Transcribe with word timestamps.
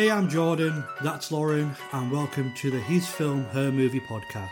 Hey, 0.00 0.10
I'm 0.10 0.30
Jordan, 0.30 0.82
that's 1.02 1.30
Lauren, 1.30 1.76
and 1.92 2.10
welcome 2.10 2.54
to 2.54 2.70
the 2.70 2.80
His 2.80 3.06
Film, 3.06 3.44
Her 3.44 3.70
Movie 3.70 4.00
podcast. 4.00 4.48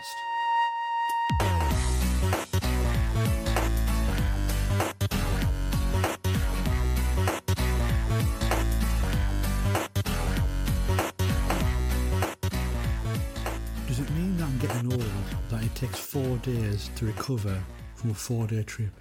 Does 13.87 13.99
it 13.99 14.11
mean 14.11 14.37
that 14.37 14.43
I'm 14.43 14.59
getting 14.59 14.93
old 14.93 15.01
that 15.49 15.63
it 15.63 15.73
takes 15.73 15.97
four 15.97 16.37
days 16.43 16.91
to 16.97 17.07
recover 17.07 17.59
from 17.95 18.11
a 18.11 18.13
four 18.13 18.45
day 18.45 18.61
trip? 18.61 18.91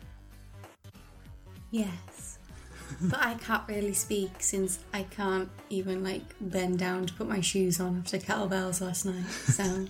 Yes. 1.71 2.18
But 3.01 3.21
I 3.21 3.35
can't 3.35 3.67
really 3.69 3.93
speak 3.93 4.31
since 4.41 4.79
I 4.93 5.05
can't 5.05 5.49
even 5.71 6.03
like 6.03 6.23
bend 6.41 6.79
down 6.79 7.07
to 7.07 7.15
put 7.15 7.29
my 7.29 7.41
shoes 7.41 7.81
on 7.81 7.99
after 7.99 8.19
kettlebells 8.19 8.81
last 8.81 9.05
night. 9.07 9.27
So 9.27 9.87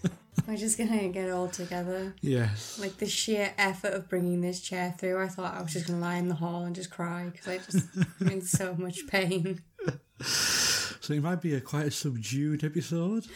we're 0.46 0.56
just 0.56 0.78
gonna 0.78 1.08
get 1.08 1.28
it 1.28 1.32
all 1.32 1.48
together. 1.48 2.14
Yes. 2.20 2.78
Like 2.78 2.96
the 2.98 3.06
sheer 3.06 3.52
effort 3.58 3.92
of 3.92 4.08
bringing 4.08 4.40
this 4.40 4.60
chair 4.60 4.94
through, 4.98 5.22
I 5.22 5.28
thought 5.28 5.54
I 5.54 5.62
was 5.62 5.72
just 5.72 5.86
gonna 5.86 6.00
lie 6.00 6.16
in 6.16 6.28
the 6.28 6.34
hall 6.34 6.64
and 6.64 6.74
just 6.74 6.90
cry 6.90 7.30
because 7.30 7.48
I 7.48 7.58
just 7.58 7.86
I'm 8.20 8.28
in 8.28 8.42
so 8.42 8.74
much 8.74 9.06
pain. 9.08 9.62
So 10.18 11.12
it 11.12 11.22
might 11.22 11.40
be 11.40 11.54
a 11.54 11.60
quite 11.60 11.86
a 11.86 11.90
subdued 11.92 12.64
episode. 12.64 13.26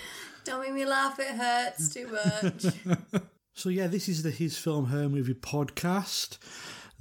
Don't 0.45 0.63
make 0.63 0.73
me 0.73 0.85
laugh, 0.85 1.21
it 1.21 1.29
hurts 1.29 1.95
too 1.95 2.09
much. 2.09 3.23
So 3.53 3.69
yeah, 3.69 3.89
this 3.89 4.09
is 4.09 4.23
the 4.23 4.31
His 4.31 4.57
Film 4.57 4.87
Her 4.87 5.07
Movie 5.09 5.35
podcast. 5.35 6.39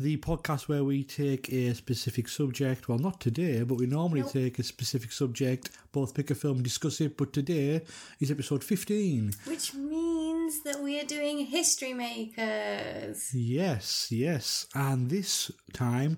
The 0.02 0.16
podcast 0.16 0.70
where 0.70 0.86
we 0.86 1.04
take 1.04 1.52
a 1.52 1.74
specific 1.76 2.30
subject. 2.30 2.88
Well, 2.88 3.00
not 3.00 3.20
today, 3.20 3.64
but 3.64 3.80
we 3.80 3.86
normally 3.86 4.22
Nope. 4.22 4.32
take 4.32 4.58
a 4.58 4.64
specific 4.64 5.12
subject, 5.12 5.72
both 5.92 6.14
pick 6.14 6.32
a 6.32 6.36
film 6.36 6.58
and 6.58 6.64
discuss 6.64 7.02
it. 7.02 7.18
But 7.18 7.34
today 7.34 7.82
is 8.22 8.32
episode 8.32 8.64
15. 8.64 9.34
Which 9.44 9.74
means 9.74 10.64
that 10.64 10.82
we 10.82 11.02
are 11.02 11.06
doing 11.06 11.40
history 11.48 11.94
makers. 11.94 13.34
Yes, 13.34 14.10
yes. 14.10 14.68
And 14.74 15.10
this 15.10 15.52
time 15.74 16.18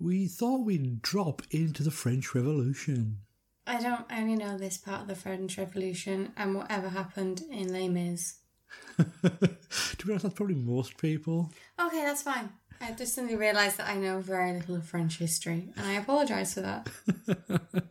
we 0.00 0.26
thought 0.26 0.64
we'd 0.64 1.02
drop 1.02 1.42
into 1.50 1.82
the 1.82 1.90
French 1.90 2.34
Revolution. 2.34 3.18
I 3.66 3.82
don't 3.82 4.06
only 4.10 4.36
know 4.36 4.56
this 4.56 4.78
part 4.78 5.02
of 5.02 5.08
the 5.08 5.14
French 5.14 5.58
Revolution 5.58 6.32
and 6.34 6.54
whatever 6.54 6.88
happened 6.88 7.42
in 7.50 7.74
Les 7.74 7.88
Mis. 7.88 8.38
to 8.96 10.06
be 10.06 10.12
honest, 10.12 10.22
that's 10.22 10.34
probably 10.34 10.54
most 10.54 10.96
people. 10.96 11.52
Okay, 11.78 12.02
that's 12.02 12.22
fine. 12.22 12.48
I 12.80 12.92
just 12.92 13.14
suddenly 13.14 13.36
realised 13.36 13.78
that 13.78 13.88
I 13.88 13.94
know 13.96 14.20
very 14.20 14.52
little 14.52 14.76
of 14.76 14.86
French 14.86 15.18
history, 15.18 15.68
and 15.76 15.86
I 15.86 15.94
apologise 15.94 16.54
for 16.54 16.60
that. 16.62 16.88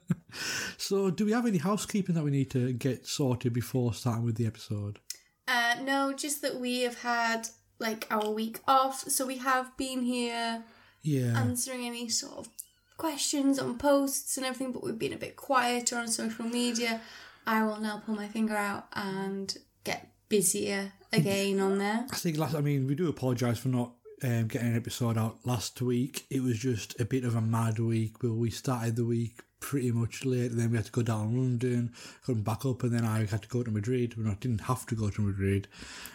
So, 0.78 1.10
do 1.10 1.26
we 1.26 1.32
have 1.32 1.48
any 1.48 1.58
housekeeping 1.58 2.14
that 2.16 2.24
we 2.24 2.30
need 2.30 2.52
to 2.52 2.72
get 2.74 3.08
sorted 3.08 3.54
before 3.54 3.94
starting 3.96 4.24
with 4.24 4.36
the 4.36 4.46
episode? 4.46 5.00
Uh, 5.48 5.76
no, 5.84 6.14
just 6.14 6.42
that 6.44 6.60
we 6.60 6.82
have 6.82 7.00
had 7.00 7.48
like 7.80 8.06
our 8.12 8.30
week 8.30 8.60
off, 8.68 9.00
so 9.10 9.26
we 9.26 9.38
have 9.38 9.76
been 9.78 10.04
here 10.04 10.64
Yeah. 11.02 11.34
answering 11.40 11.86
any 11.88 12.08
sort 12.10 12.38
of 12.38 12.50
questions 12.98 13.58
on 13.58 13.78
posts 13.80 14.38
and 14.38 14.46
everything, 14.46 14.72
but 14.74 14.84
we've 14.84 15.00
been 15.00 15.14
a 15.14 15.18
bit 15.18 15.36
quieter 15.38 15.98
on 15.98 16.08
social 16.08 16.46
media. 16.46 17.02
I 17.48 17.64
will 17.64 17.80
now 17.80 18.04
pull 18.06 18.16
my 18.16 18.28
finger 18.28 18.56
out 18.56 18.88
and 18.94 19.58
get 19.84 20.12
busier 20.30 20.92
again 21.12 21.60
on 21.60 21.80
there. 21.80 22.06
I 22.12 22.16
think 22.16 22.38
last. 22.38 22.54
I 22.54 22.62
mean, 22.62 22.86
we 22.86 22.94
do 22.94 23.10
apologise 23.10 23.58
for 23.58 23.70
not 23.70 23.94
um, 24.24 24.48
getting 24.48 24.70
an 24.70 24.76
episode 24.76 25.18
out 25.18 25.40
last 25.46 25.82
week. 25.82 26.26
It 26.30 26.42
was 26.42 26.58
just 26.60 27.00
a 27.00 27.06
bit 27.06 27.24
of 27.24 27.36
a 27.36 27.42
mad 27.42 27.80
week. 27.80 28.16
But 28.20 28.34
we 28.34 28.50
started 28.50 28.96
the 28.96 29.06
week 29.06 29.42
pretty 29.60 29.92
much 29.92 30.26
late, 30.26 30.52
and 30.52 30.60
then 30.60 30.72
we 30.72 30.78
had 30.78 30.86
to 30.86 30.92
go 30.92 31.02
down 31.02 31.32
to 31.32 31.40
London, 31.40 31.94
come 32.26 32.42
back 32.42 32.66
up, 32.66 32.84
and 32.84 32.92
then 32.92 33.06
I 33.06 33.26
had 33.26 33.42
to 33.42 33.48
go 33.48 33.64
to 33.64 33.72
Madrid. 33.72 34.16
Well, 34.18 34.32
I 34.32 34.36
didn't 34.36 34.62
have 34.62 34.86
to 34.88 34.96
go 34.96 35.10
to 35.10 35.22
Madrid. 35.22 35.68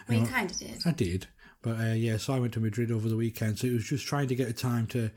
We 0.07 0.21
kind 0.25 0.49
of 0.49 0.57
did. 0.57 0.81
I 0.85 0.91
did, 0.91 1.27
but 1.61 1.79
uh, 1.79 1.93
yeah. 1.93 2.17
So 2.17 2.33
I 2.33 2.39
went 2.39 2.53
to 2.53 2.59
Madrid 2.59 2.91
over 2.91 3.07
the 3.07 3.17
weekend. 3.17 3.59
So 3.59 3.67
it 3.67 3.73
was 3.73 3.85
just 3.85 4.05
trying 4.05 4.27
to 4.27 4.35
get 4.35 4.49
a 4.49 4.53
time 4.53 4.87
to 4.87 5.11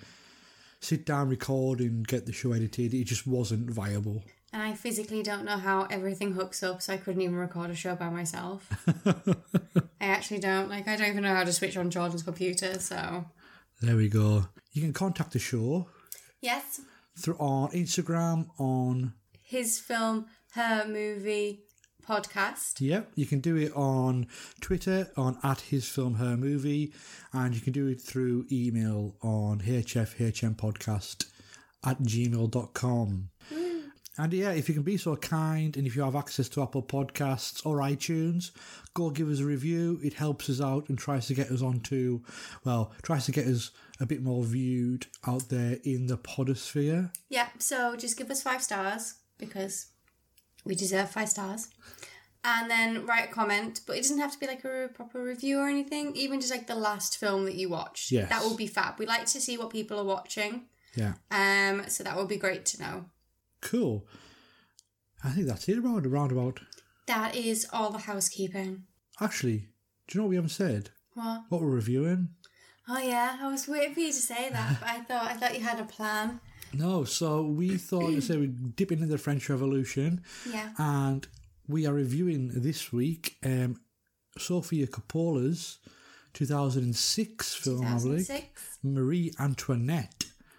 sit 0.80 1.06
down, 1.06 1.28
record, 1.28 1.80
and 1.80 2.06
get 2.06 2.26
the 2.26 2.32
show 2.32 2.52
edited. 2.52 2.94
It 2.94 3.04
just 3.04 3.26
wasn't 3.26 3.70
viable. 3.70 4.22
And 4.52 4.62
I 4.62 4.74
physically 4.74 5.22
don't 5.22 5.44
know 5.44 5.58
how 5.58 5.86
everything 5.90 6.32
hooks 6.32 6.62
up, 6.62 6.80
so 6.80 6.92
I 6.92 6.96
couldn't 6.96 7.20
even 7.22 7.36
record 7.36 7.70
a 7.70 7.74
show 7.74 7.94
by 7.94 8.08
myself. 8.08 8.68
I 10.00 10.06
actually 10.06 10.38
don't. 10.40 10.68
Like, 10.70 10.88
I 10.88 10.96
don't 10.96 11.08
even 11.08 11.24
know 11.24 11.34
how 11.34 11.44
to 11.44 11.52
switch 11.52 11.76
on 11.76 11.90
Jordan's 11.90 12.22
computer, 12.22 12.78
so. 12.78 13.26
There 13.82 13.96
we 13.96 14.08
go. 14.08 14.46
You 14.72 14.82
can 14.82 14.92
contact 14.92 15.32
the 15.32 15.38
show 15.38 15.88
Yes, 16.40 16.80
through 17.18 17.36
on 17.38 17.70
Instagram 17.72 18.48
on 18.58 19.14
his 19.42 19.78
film, 19.78 20.26
her 20.52 20.86
movie 20.86 21.64
podcast. 22.06 22.80
Yep, 22.80 23.12
you 23.16 23.26
can 23.26 23.40
do 23.40 23.56
it 23.56 23.72
on 23.74 24.26
Twitter 24.60 25.10
on 25.16 25.38
at 25.42 25.60
his 25.62 25.88
film 25.88 26.14
her 26.14 26.36
movie, 26.36 26.92
and 27.32 27.54
you 27.54 27.60
can 27.60 27.72
do 27.72 27.88
it 27.88 28.00
through 28.00 28.46
email 28.52 29.16
on 29.22 29.60
hfhmpodcast 29.60 31.26
at 31.84 31.98
gmail.com. 32.02 33.28
And 34.18 34.32
yeah, 34.32 34.52
if 34.52 34.68
you 34.68 34.74
can 34.74 34.82
be 34.82 34.96
so 34.96 35.14
kind 35.16 35.76
and 35.76 35.86
if 35.86 35.94
you 35.94 36.02
have 36.02 36.16
access 36.16 36.48
to 36.50 36.62
Apple 36.62 36.82
Podcasts 36.82 37.64
or 37.66 37.78
iTunes, 37.78 38.50
go 38.94 39.10
give 39.10 39.28
us 39.28 39.40
a 39.40 39.44
review. 39.44 40.00
It 40.02 40.14
helps 40.14 40.48
us 40.48 40.60
out 40.60 40.88
and 40.88 40.98
tries 40.98 41.26
to 41.26 41.34
get 41.34 41.50
us 41.50 41.60
onto, 41.60 42.20
well, 42.64 42.92
tries 43.02 43.26
to 43.26 43.32
get 43.32 43.46
us 43.46 43.72
a 44.00 44.06
bit 44.06 44.22
more 44.22 44.42
viewed 44.42 45.06
out 45.26 45.48
there 45.50 45.78
in 45.84 46.06
the 46.06 46.16
podosphere. 46.16 47.10
Yeah, 47.28 47.48
so 47.58 47.94
just 47.96 48.16
give 48.16 48.30
us 48.30 48.42
five 48.42 48.62
stars 48.62 49.16
because 49.36 49.88
we 50.64 50.74
deserve 50.74 51.10
five 51.10 51.28
stars. 51.28 51.68
And 52.42 52.70
then 52.70 53.04
write 53.06 53.28
a 53.28 53.32
comment, 53.32 53.80
but 53.86 53.96
it 53.96 54.02
doesn't 54.02 54.20
have 54.20 54.32
to 54.32 54.38
be 54.38 54.46
like 54.46 54.64
a 54.64 54.88
proper 54.94 55.20
review 55.22 55.58
or 55.58 55.68
anything. 55.68 56.14
Even 56.14 56.40
just 56.40 56.52
like 56.52 56.68
the 56.68 56.76
last 56.76 57.18
film 57.18 57.44
that 57.44 57.56
you 57.56 57.68
watched. 57.68 58.12
Yes. 58.12 58.28
That 58.28 58.44
would 58.44 58.56
be 58.56 58.68
fab. 58.68 59.00
We 59.00 59.06
like 59.06 59.26
to 59.26 59.40
see 59.40 59.58
what 59.58 59.70
people 59.70 59.98
are 59.98 60.04
watching. 60.04 60.66
Yeah. 60.94 61.14
Um, 61.30 61.88
so 61.88 62.04
that 62.04 62.16
would 62.16 62.28
be 62.28 62.36
great 62.36 62.64
to 62.66 62.80
know. 62.80 63.04
Cool. 63.70 64.06
I 65.24 65.30
think 65.30 65.46
that's 65.48 65.68
it 65.68 65.78
around, 65.78 66.06
around 66.06 66.30
about. 66.32 66.60
That 67.08 67.34
is 67.34 67.66
all 67.72 67.90
the 67.90 67.98
housekeeping. 67.98 68.84
Actually, 69.20 69.68
do 70.06 70.12
you 70.16 70.20
know 70.20 70.24
what 70.24 70.30
we 70.30 70.36
haven't 70.36 70.50
said? 70.50 70.90
What? 71.14 71.42
What 71.48 71.60
we're 71.62 71.68
reviewing? 71.68 72.28
Oh 72.88 72.98
yeah, 72.98 73.38
I 73.40 73.50
was 73.50 73.66
waiting 73.66 73.94
for 73.94 74.00
you 74.00 74.08
to 74.12 74.12
say 74.14 74.48
that, 74.50 74.76
but 74.80 74.88
I 74.88 75.00
thought 75.00 75.24
I 75.30 75.34
thought 75.34 75.58
you 75.58 75.64
had 75.64 75.80
a 75.80 75.84
plan. 75.84 76.38
No, 76.72 77.02
so 77.04 77.42
we 77.42 77.76
thought 77.76 78.10
you 78.10 78.20
say 78.20 78.36
we'd 78.36 78.76
dip 78.76 78.92
into 78.92 79.06
the 79.06 79.18
French 79.18 79.48
Revolution, 79.48 80.22
Yeah. 80.48 80.70
and 80.78 81.26
we 81.66 81.86
are 81.86 81.94
reviewing 81.94 82.50
this 82.54 82.92
week 82.92 83.36
um, 83.44 83.80
Sofia 84.38 84.86
Coppola's 84.86 85.78
2006 86.34 87.54
film, 87.54 87.84
I 87.86 87.98
believe, 87.98 88.30
Marie 88.82 89.32
Antoinette. 89.40 90.15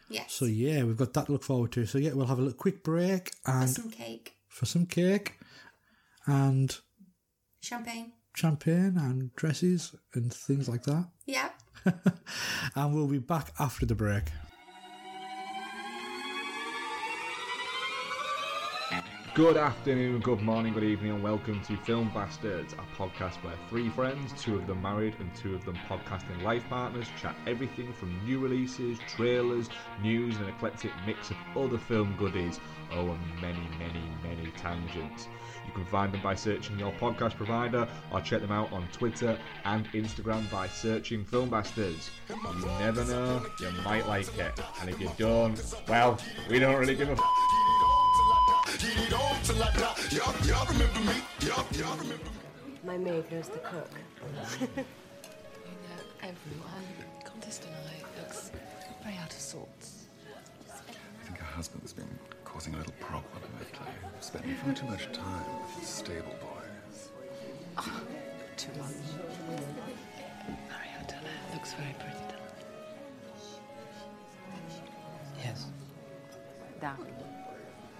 Yes. 0.09 0.31
So 0.33 0.45
yeah, 0.45 0.83
we've 0.83 0.97
got 0.97 1.13
that 1.13 1.25
to 1.25 1.31
look 1.33 1.43
forward 1.43 1.71
to. 1.73 1.85
So 1.85 1.97
yeah, 1.97 2.13
we'll 2.13 2.27
have 2.27 2.39
a 2.39 2.41
little 2.41 2.57
quick 2.57 2.83
break 2.83 3.31
and 3.45 3.69
Some 3.69 3.89
cake, 3.91 4.33
for 4.47 4.65
some 4.65 4.85
cake 4.85 5.37
and 6.25 6.75
champagne. 7.61 8.13
champagne 8.35 8.97
and 8.97 9.35
dresses 9.35 9.93
and 10.13 10.33
things 10.33 10.69
like 10.69 10.83
that. 10.83 11.09
Yeah. 11.25 11.49
and 12.75 12.93
we'll 12.95 13.07
be 13.07 13.19
back 13.19 13.51
after 13.59 13.85
the 13.85 13.95
break. 13.95 14.23
Good 19.37 19.55
afternoon, 19.55 20.21
good 20.21 20.41
morning, 20.41 20.73
good 20.73 20.83
evening, 20.83 21.11
and 21.11 21.21
welcome 21.21 21.61
to 21.65 21.77
Film 21.77 22.09
Bastards, 22.11 22.73
a 22.73 22.99
podcast 22.99 23.35
where 23.43 23.53
three 23.69 23.87
friends, 23.87 24.33
two 24.41 24.55
of 24.55 24.65
them 24.65 24.81
married 24.81 25.13
and 25.19 25.29
two 25.35 25.53
of 25.53 25.63
them 25.63 25.77
podcasting 25.87 26.41
life 26.41 26.67
partners, 26.67 27.05
chat 27.21 27.35
everything 27.45 27.93
from 27.93 28.19
new 28.25 28.39
releases, 28.39 28.97
trailers, 29.07 29.69
news, 30.01 30.35
and 30.37 30.45
an 30.45 30.55
eclectic 30.55 30.89
mix 31.05 31.29
of 31.29 31.37
other 31.55 31.77
film 31.77 32.15
goodies. 32.17 32.59
Oh, 32.91 33.11
and 33.11 33.19
many, 33.39 33.61
many, 33.77 34.01
many 34.23 34.49
tangents. 34.57 35.27
You 35.67 35.71
can 35.71 35.85
find 35.85 36.11
them 36.11 36.23
by 36.23 36.33
searching 36.33 36.79
your 36.79 36.93
podcast 36.93 37.35
provider 37.35 37.87
or 38.11 38.21
check 38.21 38.41
them 38.41 38.51
out 38.51 38.73
on 38.73 38.87
Twitter 38.91 39.37
and 39.65 39.87
Instagram 39.91 40.49
by 40.49 40.67
searching 40.67 41.23
Film 41.23 41.49
Bastards. 41.49 42.09
You 42.27 42.65
never 42.79 43.05
know, 43.05 43.45
you 43.59 43.69
might 43.83 44.07
like 44.07 44.35
it. 44.39 44.59
And 44.81 44.89
if 44.89 44.99
you 44.99 45.11
don't, 45.15 45.61
well, 45.87 46.17
we 46.49 46.57
don't 46.57 46.79
really 46.79 46.95
give 46.95 47.09
a 47.09 47.11
f- 47.11 47.19
My 52.83 52.97
maid 52.97 53.31
knows 53.31 53.49
the 53.49 53.57
cook. 53.59 53.89
You 54.59 54.67
know, 54.67 56.03
everyone. 56.21 56.87
Countess 57.25 57.57
tonight 57.59 58.05
looks 58.19 58.51
very 59.03 59.15
out 59.17 59.31
of 59.31 59.39
sorts. 59.39 60.07
I 60.69 61.25
think 61.25 61.37
her 61.39 61.45
husband's 61.45 61.93
been 61.93 62.19
causing 62.45 62.75
a 62.75 62.77
little 62.77 62.93
problem 62.99 63.41
lately. 63.59 63.93
Spending 64.19 64.55
far 64.55 64.73
too 64.73 64.85
much 64.85 65.11
time 65.11 65.45
with 65.61 65.79
his 65.79 65.87
stable 65.89 66.35
boys. 66.39 67.09
Ah, 67.77 68.01
too 68.57 68.71
much. 68.77 68.93
Marie 70.69 70.91
looks 71.53 71.73
very 71.73 71.95
pretty 71.99 72.17
tonight. 72.27 72.65
Yes. 75.43 75.65
Darling, 76.79 77.15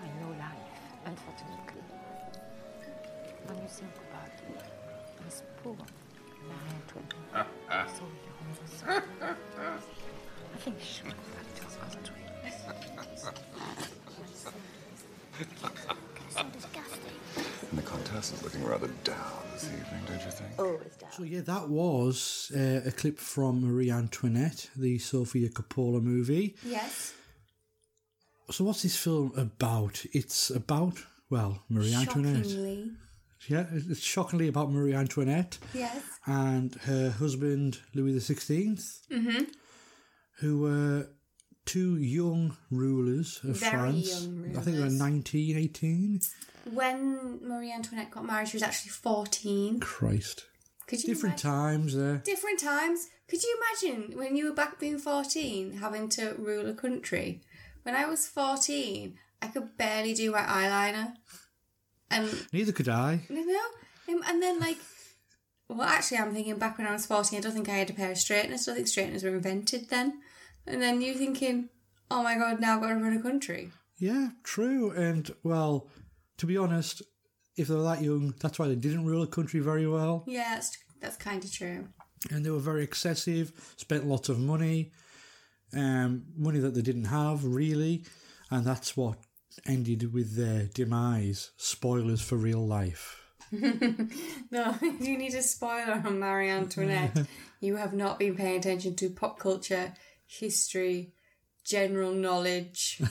I 0.02 0.08
know 0.22 0.30
life 0.38 0.67
Unfortunately, 1.08 1.82
when 3.46 3.58
you 3.62 3.68
think 3.70 3.92
about 4.12 4.28
it, 4.28 4.64
this 5.24 5.42
poor 5.64 5.74
Marie 6.44 6.76
Antoinette, 6.76 7.48
so 7.96 8.04
young, 8.04 8.52
so 8.66 8.84
I 10.54 10.58
think 10.58 10.76
she 10.82 10.86
should 10.96 11.06
go 11.06 11.12
back 11.34 11.48
to 11.56 11.64
her 11.64 11.70
country. 11.80 12.22
so 16.30 16.44
disgusting. 16.52 17.16
And 17.70 17.78
the 17.80 17.84
Countess 17.84 18.34
is 18.34 18.44
looking 18.44 18.66
rather 18.66 18.88
down 19.06 19.44
this 19.54 19.64
evening, 19.66 20.04
don't 20.08 20.26
you 20.26 20.32
think? 20.32 20.60
Always 20.60 20.96
down. 21.00 21.12
So 21.14 21.24
yeah, 21.24 21.42
that 21.42 21.70
was 21.70 22.52
uh, 22.54 22.82
a 22.86 22.92
clip 22.92 23.18
from 23.18 23.62
Marie 23.66 23.92
Antoinette, 23.92 24.70
the 24.76 25.00
Sofia 25.00 25.48
Coppola 25.48 26.02
movie. 26.02 26.56
Yes. 26.66 27.14
So 28.52 28.64
what's 28.64 28.84
this 28.84 28.98
film 28.98 29.34
about? 29.36 30.06
It's 30.14 30.50
about 30.50 30.98
well, 31.30 31.64
Marie 31.70 31.94
Antoinette. 31.94 32.48
Yeah, 33.50 33.66
it's 33.72 34.00
shockingly 34.02 34.48
about 34.48 34.72
Marie 34.72 34.94
Antoinette 34.94 35.58
Yes. 35.74 36.02
and 36.26 36.74
her 36.84 37.12
husband 37.12 37.80
Louis 37.94 38.14
the 38.14 38.20
16th 38.34 38.84
Mm-hmm. 39.12 39.44
who 40.40 40.62
were 40.62 41.10
two 41.66 41.98
young 41.98 42.58
rulers 42.72 43.40
of 43.44 43.58
Very 43.58 43.72
France. 43.72 44.24
young 44.24 44.46
I 44.58 44.62
think 44.62 44.66
they 44.78 44.84
were 44.84 44.88
rulers. 44.88 45.00
19, 45.00 45.58
18. 45.58 46.20
When 46.74 47.40
Marie 47.48 47.72
Antoinette 47.72 48.12
got 48.12 48.26
married, 48.26 48.48
she 48.50 48.56
was 48.58 48.64
actually 48.64 48.90
14. 48.92 49.80
Christ. 49.82 50.46
Could 50.88 51.04
you 51.04 51.14
Different 51.14 51.44
imagine? 51.44 51.62
times 51.62 51.96
there. 51.96 52.18
Different 52.26 52.60
times. 52.60 53.08
Could 53.28 53.44
you 53.44 53.58
imagine 53.84 54.18
when 54.18 54.36
you 54.38 54.46
were 54.50 54.56
back 54.56 54.80
being 54.80 54.98
14 54.98 55.74
having 55.74 56.08
to 56.10 56.34
rule 56.38 56.68
a 56.70 56.74
country? 56.74 57.42
When 57.88 57.96
I 57.96 58.06
was 58.06 58.28
14, 58.28 59.18
I 59.42 59.48
could 59.48 59.78
barely 59.78 60.14
do 60.14 60.34
my 60.34 60.42
eyeliner. 60.42 61.14
And, 62.12 62.30
Neither 62.52 62.74
could 62.74 62.90
I. 62.90 63.22
you 63.30 63.48
know, 63.48 64.14
um, 64.14 64.24
and 64.28 64.44
then 64.44 64.60
like, 64.60 64.80
well, 65.70 65.84
actually, 65.88 66.18
I'm 66.18 66.34
thinking 66.34 66.58
back 66.58 66.78
when 66.78 66.86
I 66.86 66.92
was 66.92 67.06
14, 67.06 67.40
I 67.40 67.42
don't 67.42 67.54
think 67.54 67.70
I 67.70 67.76
had 67.76 67.90
a 67.90 67.94
pair 67.94 68.12
of 68.12 68.18
straighteners. 68.18 68.68
I 68.68 68.72
don't 68.72 68.76
think 68.76 68.90
straighteners 68.90 69.24
were 69.24 69.30
invented 69.30 69.88
then. 69.88 70.20
And 70.68 70.82
then 70.82 71.02
you're 71.02 71.16
thinking, 71.16 71.70
oh 72.12 72.24
my 72.24 72.36
god, 72.36 72.60
now 72.60 72.76
I've 72.76 72.82
got 72.82 72.90
to 72.90 72.96
run 72.96 73.16
a 73.16 73.22
country. 73.22 73.72
Yeah, 73.98 74.32
true. 74.44 74.92
And, 74.92 75.34
well, 75.44 75.88
to 76.40 76.46
be 76.46 76.58
honest, 76.58 77.04
if 77.56 77.70
they 77.70 77.76
were 77.76 77.84
that 77.84 78.02
young, 78.02 78.34
that's 78.42 78.60
why 78.60 78.68
they 78.68 78.76
didn't 78.76 79.06
rule 79.06 79.24
a 79.24 79.28
country 79.28 79.62
very 79.62 79.88
well. 79.88 80.26
Yeah, 80.28 80.56
that's, 80.56 80.78
that's 81.00 81.16
kind 81.16 81.42
of 81.42 81.50
true. 81.54 81.88
And 82.32 82.46
they 82.46 82.50
were 82.50 82.60
very 82.60 82.84
excessive, 82.84 83.54
spent 83.78 84.06
lots 84.06 84.28
of 84.28 84.40
money, 84.40 84.92
um, 85.76 86.26
money 86.36 86.60
that 86.60 86.74
they 86.74 86.82
didn't 86.82 87.06
have, 87.06 87.44
really. 87.44 88.04
And 88.50 88.66
that's 88.66 88.96
what 88.96 89.18
ended 89.66 90.14
with 90.14 90.36
their 90.36 90.66
demise. 90.74 91.52
Spoilers 91.58 92.22
for 92.22 92.36
real 92.36 92.66
life. 92.66 93.24
No, 94.50 94.76
you 94.82 95.18
need 95.18 95.34
a 95.34 95.42
spoiler 95.42 96.02
on 96.06 96.20
Marie 96.22 96.50
Antoinette, 96.50 97.28
you 97.60 97.76
have 97.76 97.94
not 97.94 98.20
been 98.20 98.36
paying 98.36 98.60
attention 98.60 98.96
to 98.96 99.10
pop 99.10 99.40
culture, 99.40 99.94
history, 100.26 101.14
general 101.66 102.12
knowledge, 102.12 103.02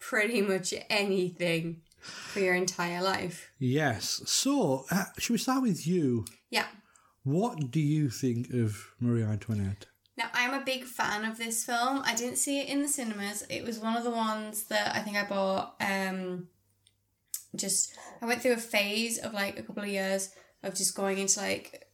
pretty 0.00 0.42
much 0.42 0.74
anything 0.90 1.82
for 2.00 2.40
your 2.40 2.54
entire 2.54 3.02
life. 3.02 3.50
Yes. 3.58 4.22
So, 4.26 4.86
uh, 4.90 5.04
should 5.18 5.34
we 5.34 5.38
start 5.38 5.62
with 5.62 5.86
you? 5.86 6.24
Yeah. 6.50 6.66
What 7.22 7.70
do 7.70 7.80
you 7.80 8.10
think 8.10 8.50
of 8.50 8.92
Marie 9.00 9.22
Antoinette? 9.22 9.86
Now, 10.18 10.28
I'm 10.34 10.52
a 10.52 10.64
big 10.64 10.82
fan 10.84 11.24
of 11.24 11.38
this 11.38 11.64
film. 11.64 12.02
I 12.04 12.14
didn't 12.16 12.38
see 12.38 12.58
it 12.60 12.68
in 12.68 12.82
the 12.82 12.88
cinemas. 12.88 13.44
It 13.48 13.64
was 13.64 13.78
one 13.78 13.96
of 13.96 14.02
the 14.02 14.10
ones 14.10 14.64
that 14.64 14.94
I 14.96 14.98
think 14.98 15.16
I 15.16 15.24
bought. 15.24 15.76
Um, 15.80 16.48
just 17.54 17.94
I 18.20 18.26
went 18.26 18.42
through 18.42 18.54
a 18.54 18.56
phase 18.58 19.18
of 19.18 19.32
like 19.32 19.58
a 19.58 19.62
couple 19.62 19.84
of 19.84 19.88
years 19.88 20.30
of 20.64 20.74
just 20.74 20.96
going 20.96 21.18
into 21.18 21.38
like 21.40 21.84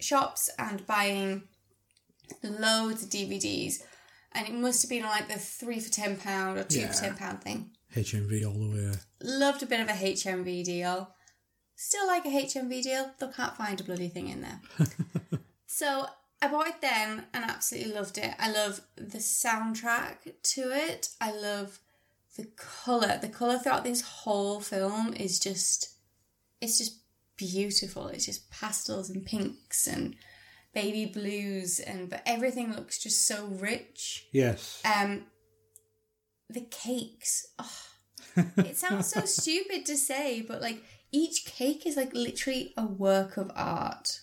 shops 0.00 0.50
and 0.58 0.84
buying 0.88 1.44
loads 2.42 3.04
of 3.04 3.10
DVDs, 3.10 3.76
and 4.32 4.48
it 4.48 4.54
must 4.54 4.82
have 4.82 4.90
been 4.90 5.04
like 5.04 5.28
the 5.28 5.38
three 5.38 5.78
for 5.78 5.90
ten 5.90 6.16
pound 6.16 6.58
or 6.58 6.64
two 6.64 6.80
Yeah. 6.80 6.88
for 6.92 7.00
ten 7.00 7.16
pound 7.16 7.42
thing. 7.42 7.70
HMV 7.94 8.44
all 8.44 8.58
the 8.58 8.70
way. 8.76 8.92
Loved 9.22 9.62
a 9.62 9.66
bit 9.66 9.80
of 9.80 9.88
a 9.88 9.92
HMV 9.92 10.64
deal. 10.64 11.14
Still 11.76 12.08
like 12.08 12.26
a 12.26 12.28
HMV 12.28 12.82
deal, 12.82 13.12
though 13.20 13.28
can't 13.28 13.56
find 13.56 13.80
a 13.80 13.84
bloody 13.84 14.08
thing 14.08 14.28
in 14.28 14.42
there. 14.42 14.60
so 15.66 16.06
I 16.40 16.48
bought 16.48 16.68
it 16.68 16.80
then 16.80 17.24
and 17.34 17.44
absolutely 17.44 17.92
loved 17.92 18.18
it. 18.18 18.32
I 18.38 18.50
love 18.50 18.80
the 18.96 19.18
soundtrack 19.18 20.16
to 20.42 20.70
it. 20.72 21.10
I 21.20 21.32
love 21.32 21.80
the 22.36 22.46
colour. 22.56 23.18
The 23.20 23.28
colour 23.28 23.58
throughout 23.58 23.84
this 23.84 24.02
whole 24.02 24.60
film 24.60 25.12
is 25.14 25.38
just 25.40 25.94
it's 26.60 26.78
just 26.78 27.00
beautiful. 27.36 28.08
It's 28.08 28.26
just 28.26 28.50
pastels 28.50 29.10
and 29.10 29.24
pinks 29.24 29.86
and 29.86 30.14
baby 30.72 31.06
blues 31.06 31.80
and 31.80 32.08
but 32.08 32.22
everything 32.24 32.72
looks 32.72 32.98
just 32.98 33.26
so 33.26 33.46
rich. 33.46 34.26
Yes. 34.32 34.80
Um, 34.84 35.24
the 36.48 36.60
cakes. 36.60 37.46
Oh, 37.58 37.82
it 38.58 38.76
sounds 38.76 39.08
so 39.08 39.20
stupid 39.24 39.86
to 39.86 39.96
say, 39.96 40.40
but 40.40 40.62
like 40.62 40.82
each 41.10 41.46
cake 41.46 41.86
is 41.86 41.96
like 41.96 42.14
literally 42.14 42.74
a 42.76 42.84
work 42.86 43.36
of 43.36 43.50
art. 43.56 44.20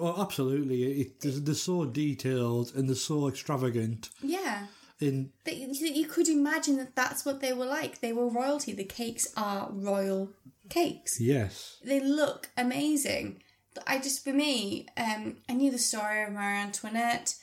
Well, 0.00 0.20
absolutely. 0.20 1.00
It, 1.00 1.20
they're, 1.20 1.32
they're 1.32 1.54
so 1.54 1.84
detailed 1.84 2.72
and 2.74 2.88
they're 2.88 2.96
so 2.96 3.28
extravagant. 3.28 4.10
Yeah. 4.22 4.66
In 5.00 5.30
That 5.44 5.56
you, 5.56 5.66
that 5.68 5.96
you 5.96 6.06
could 6.06 6.28
imagine 6.28 6.76
that 6.76 6.94
that's 6.94 7.24
what 7.24 7.40
they 7.40 7.52
were 7.52 7.66
like. 7.66 8.00
They 8.00 8.12
were 8.12 8.28
royalty. 8.28 8.72
The 8.72 8.84
cakes 8.84 9.26
are 9.36 9.68
royal 9.72 10.30
cakes. 10.70 11.20
yes, 11.20 11.78
They 11.84 12.00
look 12.00 12.50
amazing. 12.56 13.42
I 13.86 13.98
just, 13.98 14.22
for 14.22 14.32
me, 14.32 14.86
um, 14.96 15.38
I 15.48 15.52
knew 15.54 15.70
the 15.72 15.78
story 15.78 16.22
of 16.22 16.32
Marie 16.32 16.58
Antoinette. 16.62 17.34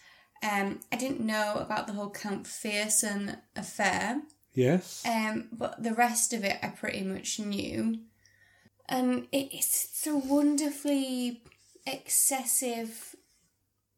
Um, 0.42 0.80
I 0.92 0.95
didn't 0.95 1.19
know 1.19 1.56
about 1.59 1.88
the 1.88 1.94
whole 1.94 2.09
Count 2.09 2.48
Fersen 2.48 3.38
affair. 3.56 4.21
yes, 4.53 5.03
Um, 5.06 5.50
but 5.51 5.83
the 5.83 5.94
rest 5.94 6.31
of 6.33 6.44
it 6.45 6.57
I 6.63 6.69
pretty 6.69 7.03
much 7.03 7.38
knew. 7.39 8.00
And 8.89 9.27
it, 9.31 9.50
it's, 9.53 9.86
it's 9.92 10.07
a 10.07 10.18
wonderfully 10.18 11.44
excessive 11.86 13.16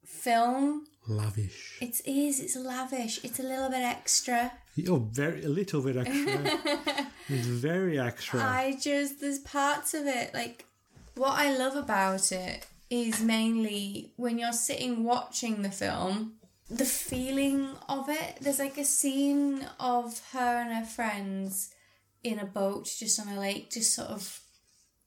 film. 0.06 0.86
lavish. 1.08 1.78
It 1.82 2.02
is, 2.06 2.40
it's 2.40 2.56
lavish, 2.56 3.24
it's 3.24 3.40
a 3.40 3.44
little 3.44 3.70
bit 3.70 3.84
extra. 3.84 4.52
You're 4.76 5.00
very 5.00 5.44
a 5.44 5.50
little 5.50 5.82
bit 5.82 5.98
extra. 5.98 7.06
it's 7.30 7.46
very 7.48 8.00
extra. 8.00 8.42
I 8.42 8.78
just, 8.82 9.22
there's 9.22 9.40
parts 9.40 9.94
of 9.94 10.08
it, 10.08 10.34
like, 10.34 10.66
what 11.16 11.38
I 11.40 11.56
love 11.56 11.76
about 11.76 12.32
it 12.32 12.66
is 12.90 13.22
mainly 13.22 14.14
when 14.18 14.38
you're 14.40 14.54
sitting 14.54 15.04
watching 15.04 15.62
the 15.62 15.72
film, 15.72 16.34
the 16.70 16.86
feeling 16.86 17.70
of 17.90 18.10
it. 18.10 18.38
There's 18.42 18.60
like 18.60 18.78
a 18.78 18.86
scene 18.86 19.68
of 19.80 20.22
her 20.32 20.62
and 20.62 20.74
her 20.74 20.86
friends 20.86 21.70
in 22.24 22.40
a 22.40 22.46
boat 22.46 22.86
just 22.98 23.20
on 23.20 23.28
a 23.28 23.40
lake, 23.40 23.72
just 23.72 23.94
sort 23.94 24.10
of 24.10 24.40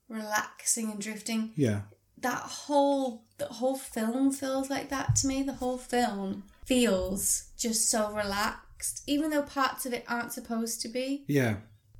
relaxing 0.09 0.91
and 0.91 1.01
drifting. 1.01 1.51
yeah, 1.55 1.81
That 2.21 2.41
whole 2.41 3.23
the 3.37 3.45
whole 3.45 3.77
film 3.77 4.31
feels 4.31 4.69
like 4.69 4.89
that 4.89 5.15
to 5.17 5.27
me. 5.27 5.43
The 5.43 5.53
whole 5.53 5.77
film 5.77 6.43
feels 6.65 7.49
just 7.57 7.89
so 7.89 8.11
relaxed, 8.11 9.03
even 9.07 9.29
though 9.29 9.43
parts 9.43 9.85
of 9.85 9.93
it 9.93 10.03
aren't 10.07 10.33
supposed 10.33 10.81
to 10.81 10.87
be. 10.89 11.23
yeah, 11.27 11.57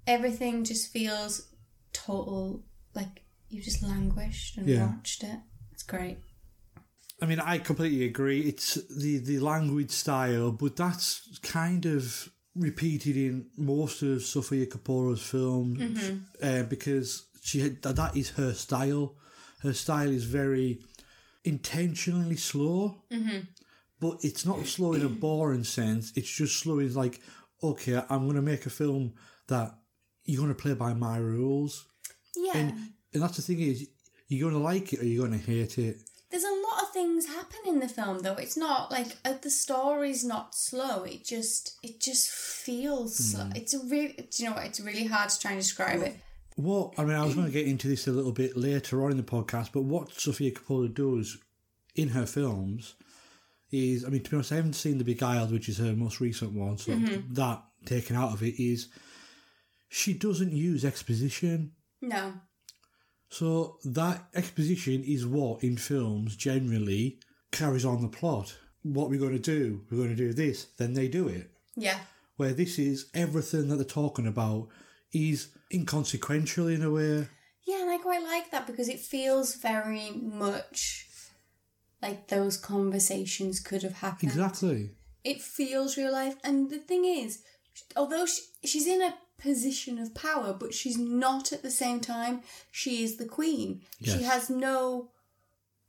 Everything 0.07 0.63
just 0.63 0.91
feels 0.91 1.47
total 1.93 2.63
like 2.95 3.21
you 3.49 3.61
just 3.61 3.83
languished 3.83 4.57
and 4.57 4.67
Yeah. 4.67 4.87
watched 4.87 5.23
it. 5.23 5.39
It's 5.71 5.83
great. 5.83 6.17
I 7.21 7.25
mean, 7.25 7.39
I 7.39 7.57
completely 7.59 8.05
agree. 8.05 8.41
It's 8.41 8.75
the 8.89 9.19
the 9.19 9.39
language 9.39 9.91
style, 9.91 10.51
but 10.51 10.75
that's 10.75 11.39
kind 11.43 11.85
of 11.85 12.29
repeated 12.55 13.15
in 13.17 13.47
most 13.55 14.01
of 14.01 14.23
Sofia 14.23 14.65
Coppola's 14.65 15.21
films 15.21 16.11
uh, 16.41 16.63
because 16.63 17.27
she 17.41 17.59
had, 17.59 17.81
that 17.83 18.15
is 18.17 18.31
her 18.31 18.53
style. 18.53 19.15
Her 19.61 19.73
style 19.73 20.09
is 20.09 20.23
very 20.25 20.79
intentionally 21.43 22.35
slow, 22.35 23.03
but 23.99 24.17
it's 24.23 24.45
not 24.45 24.65
slow 24.65 24.93
in 24.93 25.03
a 25.05 25.09
boring 25.09 25.63
sense. 25.63 26.11
It's 26.15 26.29
just 26.29 26.57
slow 26.59 26.79
in 26.79 26.93
like, 26.93 27.19
okay, 27.63 28.01
I'm 28.09 28.23
going 28.25 28.35
to 28.35 28.41
make 28.41 28.65
a 28.65 28.69
film 28.69 29.13
that 29.47 29.75
you're 30.25 30.41
going 30.41 30.53
to 30.53 30.61
play 30.61 30.73
by 30.73 30.93
my 30.93 31.17
rules, 31.17 31.85
Yeah. 32.35 32.57
and 32.57 32.73
and 33.13 33.23
that's 33.23 33.37
the 33.37 33.41
thing 33.41 33.61
is 33.61 33.87
you're 34.27 34.49
going 34.49 34.61
to 34.61 34.67
like 34.71 34.91
it 34.93 34.99
or 35.01 35.05
you're 35.05 35.25
going 35.25 35.39
to 35.39 35.45
hate 35.45 35.77
it. 35.77 35.97
There's 36.29 36.43
a 36.43 36.47
lot 36.69 36.83
of 36.83 36.91
things 36.91 37.25
happen 37.25 37.59
in 37.65 37.79
the 37.79 37.87
film 37.87 38.19
though. 38.19 38.33
It's 38.33 38.57
not 38.57 38.91
like 38.91 39.07
uh, 39.23 39.35
the 39.41 39.49
story's 39.49 40.25
not 40.25 40.53
slow. 40.53 41.03
It 41.03 41.23
just 41.23 41.77
it 41.81 42.01
just 42.01 42.29
feels 42.29 43.15
slow. 43.31 43.49
It's 43.55 43.73
a 43.73 43.79
really 43.85 44.13
do 44.29 44.43
you 44.43 44.49
know 44.49 44.55
what? 44.55 44.65
It's 44.65 44.81
really 44.81 45.05
hard 45.05 45.29
to 45.29 45.39
try 45.39 45.51
and 45.51 45.61
describe 45.61 46.01
it. 46.01 46.17
What 46.57 46.95
I 46.97 47.03
mean, 47.03 47.15
I 47.15 47.23
was 47.23 47.35
going 47.35 47.45
to 47.45 47.53
get 47.53 47.67
into 47.67 47.87
this 47.87 48.07
a 48.07 48.11
little 48.11 48.31
bit 48.31 48.57
later 48.57 49.03
on 49.05 49.11
in 49.11 49.17
the 49.17 49.23
podcast, 49.23 49.69
but 49.71 49.83
what 49.83 50.11
Sofia 50.11 50.51
Coppola 50.51 50.91
does 50.91 51.37
in 51.95 52.09
her 52.09 52.25
films 52.25 52.95
is, 53.71 54.03
I 54.03 54.09
mean, 54.09 54.23
to 54.23 54.31
be 54.31 54.37
honest, 54.37 54.51
I 54.51 54.55
haven't 54.55 54.73
seen 54.73 54.97
The 54.97 55.03
Beguiled, 55.03 55.51
which 55.51 55.69
is 55.69 55.77
her 55.77 55.93
most 55.93 56.19
recent 56.19 56.53
one, 56.53 56.79
so 56.79 56.93
mm-hmm. 56.93 57.31
that 57.35 57.63
taken 57.85 58.15
out 58.15 58.33
of 58.33 58.41
it 58.41 58.59
is 58.59 58.89
she 59.87 60.13
doesn't 60.13 60.51
use 60.51 60.83
exposition. 60.83 61.73
No. 62.01 62.33
So 63.29 63.77
that 63.85 64.27
exposition 64.33 65.03
is 65.03 65.27
what 65.27 65.63
in 65.63 65.77
films 65.77 66.35
generally 66.35 67.19
carries 67.51 67.85
on 67.85 68.01
the 68.01 68.07
plot. 68.07 68.57
What 68.81 69.11
we're 69.11 69.19
going 69.19 69.33
to 69.33 69.39
do, 69.39 69.83
we're 69.91 69.97
going 69.97 70.09
to 70.09 70.15
do 70.15 70.33
this, 70.33 70.65
then 70.77 70.93
they 70.93 71.07
do 71.07 71.27
it. 71.27 71.51
Yeah. 71.75 71.99
Where 72.37 72.53
this 72.53 72.79
is 72.79 73.11
everything 73.13 73.67
that 73.67 73.75
they're 73.75 73.85
talking 73.85 74.25
about 74.25 74.69
is 75.13 75.49
inconsequential 75.73 76.67
in 76.67 76.83
a 76.83 76.91
way. 76.91 77.27
Yeah, 77.65 77.81
and 77.81 77.89
I 77.89 77.97
quite 77.97 78.23
like 78.23 78.51
that 78.51 78.67
because 78.67 78.87
it 78.87 78.99
feels 78.99 79.55
very 79.55 80.11
much 80.11 81.07
like 82.01 82.27
those 82.27 82.57
conversations 82.57 83.59
could 83.59 83.83
have 83.83 83.97
happened. 83.97 84.31
Exactly. 84.31 84.91
It 85.23 85.41
feels 85.41 85.97
real 85.97 86.13
life. 86.13 86.35
And 86.43 86.69
the 86.69 86.77
thing 86.77 87.05
is, 87.05 87.43
although 87.95 88.25
she, 88.25 88.41
she's 88.63 88.87
in 88.87 89.01
a 89.01 89.15
position 89.37 89.99
of 89.99 90.15
power, 90.15 90.53
but 90.53 90.73
she's 90.73 90.97
not 90.97 91.51
at 91.51 91.61
the 91.61 91.71
same 91.71 91.99
time. 91.99 92.41
She 92.71 93.03
is 93.03 93.17
the 93.17 93.25
queen. 93.25 93.81
She 94.01 94.23
has 94.23 94.49
no 94.49 95.11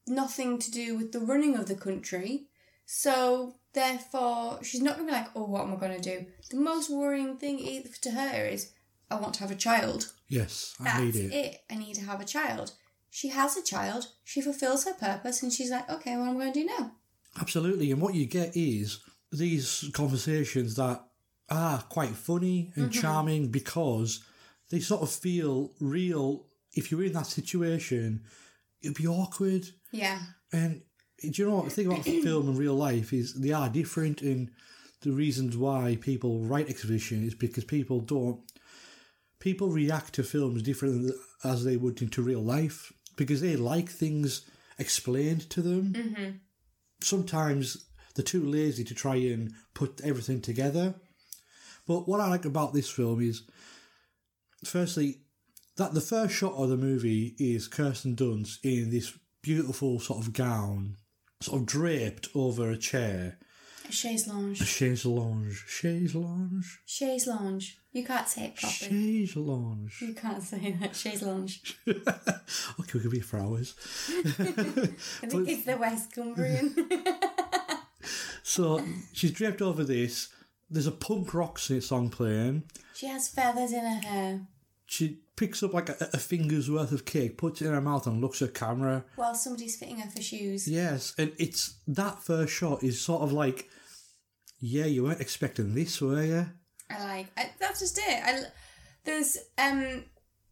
nothing 0.06 0.58
to 0.58 0.70
do 0.70 0.96
with 0.96 1.12
the 1.12 1.20
running 1.20 1.56
of 1.56 1.66
the 1.66 1.74
country. 1.74 2.46
So 2.86 3.54
therefore, 3.74 4.60
she's 4.62 4.80
not 4.80 4.96
going 4.96 5.08
to 5.08 5.12
be 5.12 5.18
like, 5.18 5.30
"Oh, 5.36 5.44
what 5.44 5.62
am 5.62 5.74
I 5.74 5.76
going 5.76 6.00
to 6.00 6.18
do?" 6.18 6.26
The 6.50 6.56
most 6.56 6.90
worrying 6.90 7.36
thing 7.36 7.84
to 8.00 8.10
her 8.10 8.46
is, 8.46 8.72
"I 9.10 9.16
want 9.16 9.34
to 9.34 9.40
have 9.40 9.50
a 9.50 9.56
child." 9.56 10.12
Yes, 10.28 10.74
I 10.80 10.84
That's 10.84 11.00
need 11.00 11.16
it. 11.16 11.34
it. 11.34 11.60
I 11.70 11.74
need 11.76 11.94
to 11.94 12.04
have 12.04 12.20
a 12.20 12.24
child. 12.24 12.72
She 13.10 13.28
has 13.28 13.56
a 13.56 13.62
child. 13.62 14.08
She 14.24 14.40
fulfills 14.40 14.84
her 14.84 14.94
purpose, 14.94 15.42
and 15.42 15.52
she's 15.52 15.70
like, 15.70 15.88
"Okay, 15.90 16.16
what 16.16 16.28
am 16.28 16.36
I 16.36 16.40
going 16.40 16.52
to 16.52 16.60
do 16.60 16.66
now?" 16.66 16.92
Absolutely. 17.40 17.90
And 17.90 18.00
what 18.00 18.14
you 18.14 18.26
get 18.26 18.56
is 18.56 19.00
these 19.32 19.90
conversations 19.92 20.76
that 20.76 21.02
are 21.50 21.78
quite 21.82 22.10
funny 22.10 22.72
and 22.74 22.90
mm-hmm. 22.90 23.00
charming 23.00 23.48
because 23.48 24.22
they 24.70 24.80
sort 24.80 25.02
of 25.02 25.10
feel 25.10 25.72
real. 25.80 26.46
If 26.72 26.90
you're 26.90 27.04
in 27.04 27.12
that 27.12 27.26
situation, 27.26 28.24
it'd 28.82 28.96
be 28.96 29.06
awkward. 29.06 29.66
Yeah. 29.90 30.18
And 30.52 30.82
do 31.20 31.30
you 31.34 31.48
know 31.48 31.56
what? 31.56 31.64
The 31.66 31.70
thing 31.70 31.86
about 31.86 32.04
film 32.04 32.48
and 32.48 32.58
real 32.58 32.74
life 32.74 33.12
is 33.12 33.34
they 33.34 33.52
are 33.52 33.68
different, 33.68 34.22
and 34.22 34.50
the 35.00 35.12
reasons 35.12 35.56
why 35.56 35.98
people 36.00 36.44
write 36.44 36.68
exposition 36.68 37.24
is 37.24 37.34
because 37.34 37.64
people 37.64 38.00
don't. 38.00 38.40
People 39.40 39.70
react 39.70 40.14
to 40.14 40.22
films 40.22 40.62
different 40.62 41.12
as 41.44 41.64
they 41.64 41.76
would 41.76 42.02
into 42.02 42.22
real 42.22 42.42
life 42.42 42.92
because 43.16 43.40
they 43.40 43.56
like 43.56 43.88
things 43.88 44.48
explained 44.78 45.48
to 45.50 45.62
them. 45.62 45.92
Mm-hmm. 45.92 46.30
Sometimes 47.00 47.88
they're 48.14 48.24
too 48.24 48.44
lazy 48.44 48.84
to 48.84 48.94
try 48.94 49.16
and 49.16 49.52
put 49.74 50.00
everything 50.02 50.40
together. 50.40 50.94
But 51.86 52.08
what 52.08 52.20
I 52.20 52.28
like 52.28 52.44
about 52.44 52.72
this 52.74 52.90
film 52.90 53.20
is, 53.22 53.42
firstly, 54.64 55.20
that 55.76 55.94
the 55.94 56.00
first 56.00 56.34
shot 56.34 56.54
of 56.54 56.68
the 56.68 56.76
movie 56.76 57.34
is 57.38 57.68
Kirsten 57.68 58.16
Dunst 58.16 58.58
in 58.64 58.90
this 58.90 59.16
beautiful 59.42 60.00
sort 60.00 60.24
of 60.24 60.32
gown, 60.32 60.96
sort 61.40 61.60
of 61.60 61.66
draped 61.66 62.28
over 62.34 62.70
a 62.70 62.76
chair. 62.76 63.38
A 63.88 63.92
chaise 63.92 64.28
lounge. 64.28 64.60
A 64.60 64.64
chaise 64.64 65.06
lounge. 65.06 65.64
Chaise 65.66 66.14
lounge? 66.14 66.80
Chaise 66.86 67.26
lounge. 67.26 67.78
You 67.92 68.04
can't 68.04 68.28
say 68.28 68.46
it 68.46 68.56
properly. 68.56 69.26
Chaise 69.26 69.36
lounge. 69.36 70.02
You 70.02 70.14
can't 70.14 70.42
say 70.42 70.76
that. 70.80 70.94
Chaise 70.94 71.22
lounge. 71.22 71.78
Okay, 72.80 72.92
we 72.94 73.00
could 73.00 73.10
be 73.10 73.20
for 73.20 73.38
hours. 73.38 73.74
I 74.08 74.22
think 75.26 75.48
it's 75.48 75.64
the 75.64 75.76
West 75.76 76.12
Cumbrian. 76.12 76.74
So 78.42 78.82
she's 79.12 79.32
draped 79.32 79.60
over 79.60 79.84
this. 79.84 80.28
There's 80.70 80.86
a 80.86 80.90
punk 80.92 81.34
rock 81.34 81.58
song 81.58 82.08
playing. 82.08 82.62
she 82.94 83.06
has 83.06 83.28
feathers 83.28 83.72
in 83.72 83.84
her 83.84 84.00
hair 84.08 84.40
She 84.90 85.18
picks 85.36 85.62
up 85.62 85.74
like 85.74 85.90
a, 85.90 86.08
a 86.14 86.18
finger's 86.18 86.70
worth 86.70 86.92
of 86.92 87.04
cake, 87.04 87.36
puts 87.36 87.60
it 87.60 87.66
in 87.66 87.74
her 87.74 87.80
mouth, 87.80 88.06
and 88.06 88.20
looks 88.22 88.40
at 88.42 88.54
camera. 88.54 89.04
while 89.16 89.34
somebody's 89.34 89.76
fitting 89.76 89.98
her 90.00 90.08
for 90.10 90.22
shoes. 90.22 90.66
Yes, 90.66 91.14
and 91.18 91.30
it's 91.38 91.74
that 91.86 92.22
first 92.22 92.52
shot 92.52 92.82
is 92.82 92.98
sort 93.00 93.20
of 93.22 93.30
like, 93.32 93.68
yeah, 94.60 94.86
you 94.86 95.04
weren't 95.04 95.20
expecting 95.20 95.74
this, 95.74 96.00
were 96.00 96.22
you? 96.24 96.46
I 96.90 97.04
like. 97.04 97.26
I, 97.36 97.50
that's 97.60 97.80
just 97.80 97.98
it. 97.98 98.22
I, 98.24 98.44
there's 99.04 99.36
um 99.58 100.04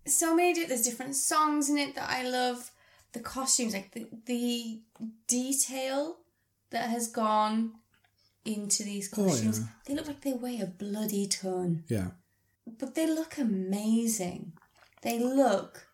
so 0.07 0.37
many. 0.37 0.64
There's 0.66 0.83
different 0.83 1.16
songs 1.16 1.71
in 1.71 1.78
it 1.78 1.95
that 1.95 2.09
I 2.11 2.28
love. 2.28 2.71
The 3.12 3.21
costumes, 3.23 3.73
like 3.73 3.93
the 3.93 4.07
the 4.26 4.83
detail 5.26 6.19
that 6.71 6.90
has 6.90 7.09
gone 7.09 7.73
into 8.45 8.83
these 8.85 9.09
Oh, 9.16 9.25
costumes. 9.25 9.61
yeah. 9.61 9.66
They 9.87 9.95
look 9.95 10.07
like 10.09 10.21
they 10.21 10.35
weigh 10.35 10.61
a 10.61 10.66
bloody 10.66 11.26
ton. 11.26 11.85
Yeah. 11.88 12.09
But 12.66 12.94
they 12.94 13.06
look 13.06 13.38
amazing. 13.38 14.52
They 15.02 15.18
look 15.18 15.87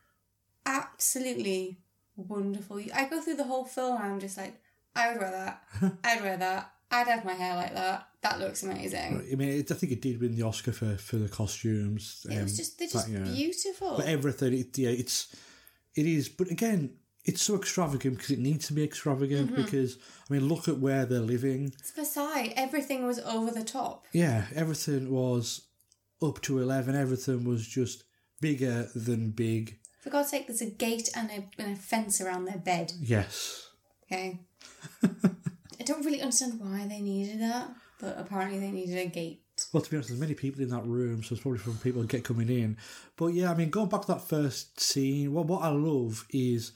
absolutely 0.64 1.78
wonderful. 2.16 2.80
I 2.94 3.08
go 3.08 3.20
through 3.20 3.36
the 3.36 3.44
whole 3.44 3.64
film 3.64 4.00
and 4.00 4.12
I'm 4.12 4.20
just 4.20 4.36
like, 4.36 4.60
I 4.94 5.08
would 5.12 5.20
wear 5.20 5.30
that. 5.30 5.62
I'd 6.04 6.22
wear 6.22 6.36
that. 6.36 6.72
I'd 6.90 7.08
have 7.08 7.24
my 7.24 7.32
hair 7.32 7.56
like 7.56 7.74
that. 7.74 8.06
That 8.20 8.38
looks 8.38 8.62
amazing. 8.62 9.26
I 9.32 9.34
mean, 9.34 9.48
it, 9.48 9.70
I 9.70 9.74
think 9.74 9.92
it 9.92 10.02
did 10.02 10.20
win 10.20 10.36
the 10.36 10.42
Oscar 10.42 10.72
for, 10.72 10.96
for 10.96 11.16
the 11.16 11.28
costumes. 11.28 12.24
It 12.30 12.42
was 12.42 12.52
um, 12.52 12.56
just 12.56 12.78
they're 12.78 12.88
that 12.88 12.92
just 12.92 13.08
year. 13.08 13.24
beautiful. 13.24 13.96
But 13.96 14.06
everything, 14.06 14.52
it, 14.52 14.78
yeah, 14.78 14.90
it's 14.90 15.34
it 15.94 16.06
is. 16.06 16.28
But 16.28 16.50
again, 16.50 16.94
it's 17.24 17.42
so 17.42 17.56
extravagant 17.56 18.16
because 18.16 18.30
it 18.30 18.38
needs 18.38 18.66
to 18.66 18.74
be 18.74 18.84
extravagant. 18.84 19.52
Mm-hmm. 19.52 19.62
Because 19.62 19.96
I 20.30 20.34
mean, 20.34 20.48
look 20.48 20.68
at 20.68 20.78
where 20.78 21.06
they're 21.06 21.20
living. 21.20 21.72
It's 21.78 21.92
Versailles. 21.92 22.52
Everything 22.56 23.06
was 23.06 23.18
over 23.20 23.50
the 23.50 23.64
top. 23.64 24.06
Yeah, 24.12 24.44
everything 24.54 25.10
was 25.10 25.62
up 26.22 26.40
to 26.42 26.58
eleven. 26.60 26.94
Everything 26.94 27.44
was 27.44 27.66
just 27.66 28.04
bigger 28.40 28.88
than 28.94 29.30
big. 29.30 29.78
For 30.00 30.10
God's 30.10 30.30
sake, 30.30 30.46
there's 30.48 30.60
a 30.62 30.70
gate 30.70 31.10
and 31.16 31.30
a, 31.30 31.62
and 31.62 31.72
a 31.72 31.76
fence 31.76 32.20
around 32.20 32.44
their 32.46 32.58
bed. 32.58 32.92
Yes. 33.00 33.68
Okay. 34.04 34.40
I 35.04 35.84
don't 35.84 36.04
really 36.04 36.20
understand 36.20 36.58
why 36.60 36.86
they 36.88 37.00
needed 37.00 37.40
that, 37.40 37.70
but 38.00 38.16
apparently 38.18 38.58
they 38.58 38.70
needed 38.70 38.98
a 38.98 39.06
gate. 39.06 39.40
Well, 39.72 39.82
to 39.82 39.90
be 39.90 39.96
honest, 39.96 40.08
there's 40.08 40.20
many 40.20 40.34
people 40.34 40.62
in 40.62 40.70
that 40.70 40.84
room, 40.84 41.22
so 41.22 41.34
it's 41.34 41.42
probably 41.42 41.58
from 41.58 41.76
people 41.78 42.00
who 42.02 42.08
get 42.08 42.24
coming 42.24 42.48
in. 42.48 42.76
But 43.16 43.28
yeah, 43.28 43.50
I 43.50 43.54
mean, 43.54 43.70
going 43.70 43.88
back 43.88 44.02
to 44.02 44.06
that 44.08 44.26
first 44.28 44.80
scene, 44.80 45.32
what 45.32 45.46
what 45.46 45.62
I 45.62 45.68
love 45.68 46.26
is 46.30 46.72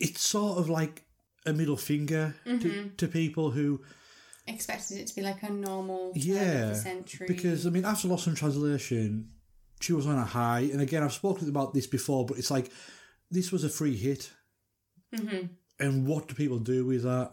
it's 0.00 0.20
sort 0.20 0.58
of 0.58 0.68
like 0.68 1.04
a 1.46 1.52
middle 1.52 1.76
finger 1.76 2.34
Mm-hmm. 2.46 2.58
to, 2.60 2.90
to 2.96 3.08
people 3.08 3.50
who 3.52 3.80
Expected 4.46 4.98
it 4.98 5.06
to 5.08 5.14
be 5.14 5.22
like 5.22 5.42
a 5.42 5.50
normal 5.50 6.12
Yeah, 6.14 6.72
century. 6.74 7.26
because 7.28 7.66
I 7.66 7.70
mean, 7.70 7.84
after 7.84 8.08
Lost 8.08 8.26
in 8.26 8.34
Translation, 8.34 9.28
she 9.80 9.92
was 9.92 10.06
on 10.06 10.16
a 10.18 10.24
high, 10.24 10.60
and 10.72 10.80
again, 10.80 11.02
I've 11.02 11.12
spoken 11.12 11.48
about 11.48 11.72
this 11.74 11.86
before, 11.86 12.26
but 12.26 12.38
it's 12.38 12.50
like 12.50 12.72
this 13.30 13.52
was 13.52 13.64
a 13.64 13.68
free 13.68 13.96
hit, 13.96 14.30
Mm-hmm. 15.14 15.46
and 15.78 16.06
what 16.06 16.28
do 16.28 16.34
people 16.34 16.58
do 16.58 16.84
with 16.86 17.02
that? 17.04 17.32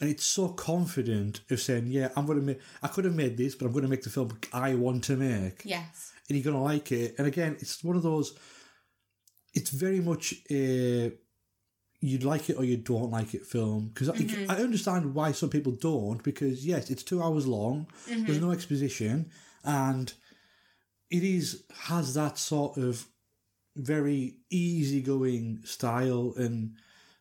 And 0.00 0.10
it's 0.10 0.24
so 0.24 0.48
confident 0.48 1.40
of 1.50 1.60
saying, 1.60 1.86
"Yeah, 1.86 2.08
I'm 2.16 2.26
going 2.26 2.38
to 2.40 2.44
make. 2.44 2.60
I 2.82 2.88
could 2.88 3.04
have 3.04 3.14
made 3.14 3.36
this, 3.36 3.54
but 3.54 3.66
I'm 3.66 3.72
going 3.72 3.84
to 3.84 3.90
make 3.90 4.02
the 4.02 4.10
film 4.10 4.36
I 4.52 4.74
want 4.74 5.04
to 5.04 5.16
make, 5.16 5.62
yes. 5.64 6.12
and 6.28 6.36
you're 6.36 6.44
going 6.44 6.56
to 6.56 6.62
like 6.62 6.90
it." 6.92 7.14
And 7.18 7.26
again, 7.26 7.56
it's 7.60 7.82
one 7.84 7.96
of 7.96 8.02
those. 8.02 8.36
It's 9.54 9.70
very 9.70 10.00
much 10.00 10.34
a 10.50 11.12
you 12.04 12.18
like 12.18 12.50
it 12.50 12.56
or 12.58 12.64
you 12.64 12.76
don't 12.76 13.10
like 13.10 13.34
it 13.34 13.44
film 13.46 13.90
because 13.92 14.08
Mm-hmm. 14.10 14.50
I, 14.50 14.56
I 14.56 14.62
understand 14.62 15.14
why 15.14 15.32
some 15.32 15.50
people 15.50 15.72
don't 15.72 16.22
because 16.22 16.66
yes 16.66 16.90
it's 16.90 17.02
two 17.02 17.22
hours 17.22 17.46
long 17.46 17.86
Mm-hmm. 18.08 18.24
there's 18.26 18.40
no 18.40 18.50
exposition 18.52 19.30
and 19.64 20.12
it 21.10 21.22
is 21.22 21.64
has 21.88 22.14
that 22.14 22.38
sort 22.38 22.76
of 22.76 23.06
very 23.76 24.36
easygoing 24.50 25.60
style 25.64 26.34
and 26.36 26.76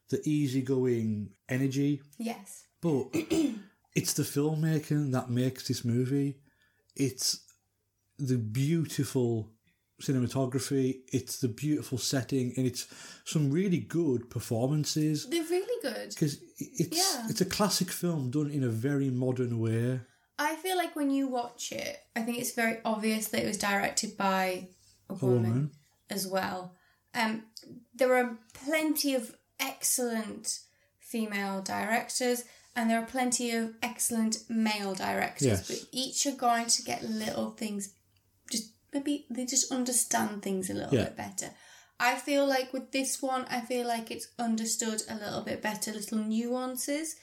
the 0.10 0.22
easygoing 0.30 1.30
energy 1.50 2.02
Yes. 2.18 2.66
but 2.82 3.08
it's 3.96 4.14
the 4.14 4.24
filmmaking 4.24 5.12
that 5.14 5.30
makes 5.30 5.68
this 5.68 5.84
movie 5.86 6.36
it's 6.96 7.40
the 8.20 8.38
beautiful 8.38 9.50
cinematography 10.02 11.02
it's 11.12 11.40
the 11.40 11.48
beautiful 11.48 11.98
setting 11.98 12.54
and 12.58 12.66
it's 12.66 12.88
some 13.26 13.52
really 13.52 13.80
good 13.80 14.30
performances 14.30 15.28
They're 15.30 15.44
really 15.44 15.82
good. 15.82 16.10
because 16.10 16.40
it's 16.58 16.98
Yeah. 16.98 17.28
it's 17.30 17.42
a 17.42 17.46
classic 17.46 17.90
film 17.90 18.32
done 18.32 18.50
in 18.52 18.64
a 18.64 18.70
very 18.70 19.10
modern 19.10 19.60
way. 19.60 20.02
I 20.40 20.56
feel 20.56 20.76
like 20.78 20.96
when 20.96 21.12
you 21.12 21.28
watch 21.28 21.72
it, 21.72 22.00
I 22.16 22.22
think 22.24 22.40
it's 22.40 22.54
very 22.54 22.80
obvious 22.84 23.28
that 23.30 23.44
it 23.44 23.48
was 23.48 23.58
directed 23.58 24.18
by 24.18 24.68
a 25.10 25.14
A 25.14 25.16
woman, 25.16 25.44
woman. 25.44 25.72
as 26.10 26.26
well. 26.28 26.76
Um, 27.14 27.44
there 27.94 28.16
are 28.16 28.40
plenty 28.54 29.14
of 29.14 29.36
excellent 29.60 30.60
female 31.00 31.62
directors, 31.62 32.44
and 32.76 32.90
there 32.90 33.00
are 33.00 33.06
plenty 33.06 33.52
of 33.52 33.76
excellent 33.84 34.50
male 34.50 34.96
directors, 34.96 35.48
Yes. 35.48 35.68
but 35.68 35.88
each 35.92 36.26
are 36.26 36.32
going 36.36 36.66
to 36.66 36.82
get 36.84 37.04
little 37.04 37.52
things. 37.52 37.94
Maybe 38.94 39.26
they 39.30 39.46
just 39.46 39.72
understand 39.72 40.42
things 40.44 40.70
a 40.70 40.74
little 40.74 40.94
Yeah. 40.94 41.06
bit 41.06 41.16
better. 41.18 41.52
I 42.00 42.16
feel 42.16 42.46
like 42.46 42.74
with 42.74 42.92
this 42.92 43.22
one, 43.22 43.46
I 43.46 43.62
feel 43.62 43.88
like 43.88 44.12
it's 44.12 44.28
understood 44.38 45.04
a 45.08 45.16
little 45.16 45.42
bit 45.42 45.62
better, 45.62 45.92
little 45.94 46.18
nuances. 46.20 47.16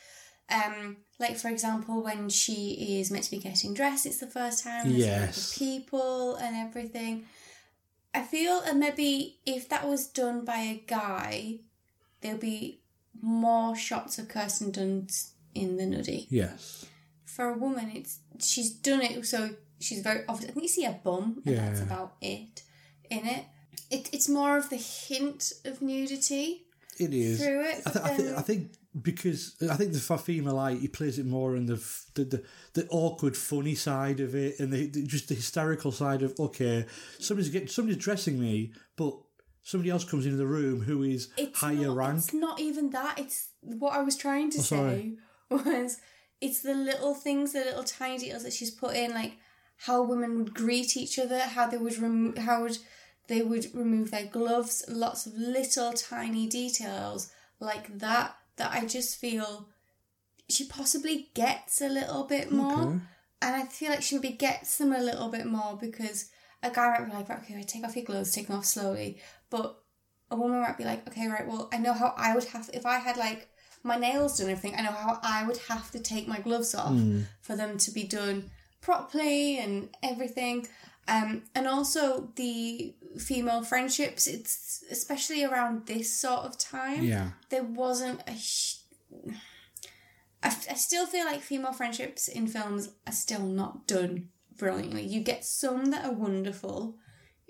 Um, 0.49 0.97
like 1.19 1.37
for 1.37 1.49
example, 1.49 2.03
when 2.03 2.29
she 2.29 2.99
is 2.99 3.11
meant 3.11 3.25
to 3.25 3.31
be 3.31 3.39
getting 3.39 3.75
dressed, 3.75 4.07
it's 4.07 4.19
the 4.19 4.27
first 4.27 4.65
time. 4.65 4.91
There's 4.91 5.05
a 5.05 5.09
group 5.09 5.29
of 5.31 5.37
Yes. 5.37 5.59
people 5.59 6.37
and 6.37 6.57
everything. 6.57 7.27
I 8.15 8.23
feel 8.25 8.61
that 8.63 8.77
maybe 8.77 9.39
if 9.47 9.69
that 9.69 9.87
was 9.87 10.07
done 10.09 10.45
by 10.45 10.59
a 10.59 10.83
guy, 10.87 11.61
there'll 12.21 12.39
be 12.39 12.81
more 13.21 13.77
shots 13.77 14.19
of 14.19 14.29
Kirsten 14.29 14.73
Dunst 14.73 15.31
in 15.55 15.77
the 15.77 15.85
nudie. 15.85 16.27
Yes. 16.31 16.87
For 17.25 17.51
a 17.51 17.57
woman, 17.59 17.91
it's 17.95 18.19
she's 18.41 18.71
done 18.71 19.03
it 19.03 19.25
so 19.27 19.55
she's 19.81 20.01
very 20.03 20.23
obvious. 20.29 20.51
I 20.51 20.53
think 20.55 20.63
you 20.65 20.69
see 20.69 20.85
a 20.85 20.93
bum, 21.03 21.43
and 21.47 21.57
that's 21.59 21.81
about 21.81 22.15
it 22.21 22.63
in 23.11 23.27
it. 23.27 23.45
it. 23.91 24.09
It's 24.13 24.29
more 24.29 24.57
of 24.57 24.71
the 24.71 24.77
hint 24.77 25.53
of 25.65 25.83
nudity 25.83 26.63
It 26.99 27.13
is. 27.15 27.43
through 27.43 27.63
it. 27.65 27.83
I, 27.87 27.91
th- 27.91 28.05
I, 28.05 28.17
th- 28.17 28.35
I 28.39 28.43
think 28.43 28.73
because 29.03 29.57
I 29.71 29.75
think 29.77 29.93
the 29.93 29.99
female 30.19 30.59
eye, 30.59 30.75
he 30.75 30.89
plays 30.89 31.19
it 31.19 31.27
more 31.27 31.55
in 31.57 31.67
the 31.67 31.75
f- 31.75 32.07
the, 32.15 32.25
the, 32.25 32.45
the 32.75 32.87
awkward, 32.91 33.37
funny 33.37 33.75
side 33.75 34.21
of 34.21 34.35
it, 34.35 34.59
and 34.61 34.73
the, 34.73 34.87
the 34.87 35.03
just 35.07 35.29
the 35.29 35.35
hysterical 35.35 35.93
side 35.93 36.23
of 36.23 36.35
okay, 36.39 36.87
somebody's 37.19 37.51
getting 37.51 37.69
somebody's 37.69 38.03
dressing 38.03 38.39
me, 38.41 38.73
but 38.97 39.17
somebody 39.63 39.91
else 39.91 40.05
comes 40.05 40.25
into 40.25 40.39
the 40.39 40.47
room 40.47 40.81
who 40.83 41.03
is 41.03 41.29
it's 41.37 41.61
higher 41.61 41.87
not, 41.89 41.97
rank. 41.97 42.19
It's 42.19 42.35
not 42.35 42.61
even 42.61 42.91
that. 42.91 43.19
It's 43.19 43.49
what 43.61 43.93
I 43.95 44.03
was 44.03 44.17
trying 44.17 44.51
to 44.53 44.59
Oh, 44.59 44.63
say 44.63 45.13
was 45.51 45.99
it's 46.41 46.63
the 46.63 46.75
little 46.75 47.15
things, 47.15 47.53
the 47.53 47.61
little 47.61 47.85
tiny 47.85 48.19
details 48.19 48.43
that 48.45 48.53
she's 48.53 48.71
put 48.71 48.95
in, 48.97 49.13
like 49.13 49.33
how 49.87 50.03
women 50.03 50.37
would 50.37 50.55
greet 50.55 50.97
each 50.97 51.19
other, 51.19 51.41
how 51.41 51.67
they 51.67 51.79
would 51.79 51.99
rem- 51.99 52.37
how 52.37 52.63
would 52.63 52.79
they 53.29 53.43
would 53.43 53.67
remove 53.75 54.11
their 54.11 54.27
gloves, 54.27 54.85
lots 54.89 55.25
of 55.25 55.35
little 55.35 55.93
tiny 55.93 56.47
details 56.47 57.31
like 57.61 57.99
that 57.99 58.37
that 58.57 58.73
I 58.73 58.85
just 58.85 59.19
feel 59.19 59.69
she 60.49 60.67
possibly 60.67 61.31
gets 61.35 61.81
a 61.81 61.89
little 61.89 62.25
bit 62.25 62.53
more. 62.53 62.83
Okay. 62.83 63.01
And 63.43 63.57
I 63.57 63.65
feel 63.65 63.91
like 63.91 64.03
she 64.03 64.17
maybe 64.17 64.37
gets 64.37 64.77
them 64.77 64.93
a 64.93 65.01
little 65.01 65.29
bit 65.29 65.47
more 65.47 65.79
because 65.81 66.31
a 66.63 66.71
guy 66.71 66.91
might 66.91 67.07
be 67.07 67.13
like, 67.17 67.29
right, 67.31 67.39
okay, 67.39 67.55
right, 67.55 67.67
take 67.67 67.85
off 67.85 67.97
your 67.97 68.05
gloves, 68.05 68.33
take 68.33 68.49
them 68.49 68.59
off 68.59 68.67
slowly. 68.67 69.19
But 69.49 69.79
a 70.31 70.37
woman 70.37 70.61
might 70.61 70.77
be 70.77 70.85
like, 70.85 71.09
okay, 71.09 71.27
right, 71.27 71.47
well, 71.47 71.71
I 71.73 71.79
know 71.79 71.95
how 71.95 72.13
I 72.19 72.35
would 72.35 72.45
have, 72.45 72.69
if 72.75 72.85
I 72.85 72.99
had 72.99 73.17
like 73.17 73.49
my 73.83 73.97
nails 73.97 74.37
done 74.37 74.49
and 74.49 74.59
everything, 74.59 74.79
I 74.79 74.83
know 74.83 74.93
how 74.93 75.21
I 75.23 75.47
would 75.47 75.57
have 75.69 75.91
to 75.93 76.01
take 76.01 76.29
my 76.29 76.41
gloves 76.41 76.75
off 76.75 76.93
mm. 76.93 77.25
for 77.41 77.57
them 77.57 77.79
to 77.79 77.91
be 77.93 78.05
done 78.05 78.51
properly 78.81 79.59
and 79.59 79.89
everything. 80.03 80.67
Um, 81.09 81.43
and 81.55 81.67
also 81.67 82.29
the 82.37 82.95
female 83.19 83.63
friendships, 83.65 84.27
it's 84.27 84.85
especially 84.91 85.45
around 85.45 85.87
this 85.87 86.15
sort 86.15 86.41
of 86.45 86.57
time 86.59 87.03
Yeah. 87.05 87.31
there 87.49 87.65
wasn't 87.65 88.23
a. 88.27 88.37
Sh- 88.37 88.77
I, 90.43 90.49
I 90.49 90.75
still 90.75 91.07
feel 91.07 91.25
like 91.27 91.41
female 91.41 91.73
friendships 91.73 92.29
in 92.29 92.47
films 92.47 92.91
are 93.07 93.13
still 93.13 93.45
not 93.45 93.87
done 93.87 94.29
brilliantly. 94.57 95.03
You 95.03 95.21
get 95.21 95.45
some 95.45 95.87
that 95.87 96.05
are 96.05 96.13
wonderful, 96.13 96.97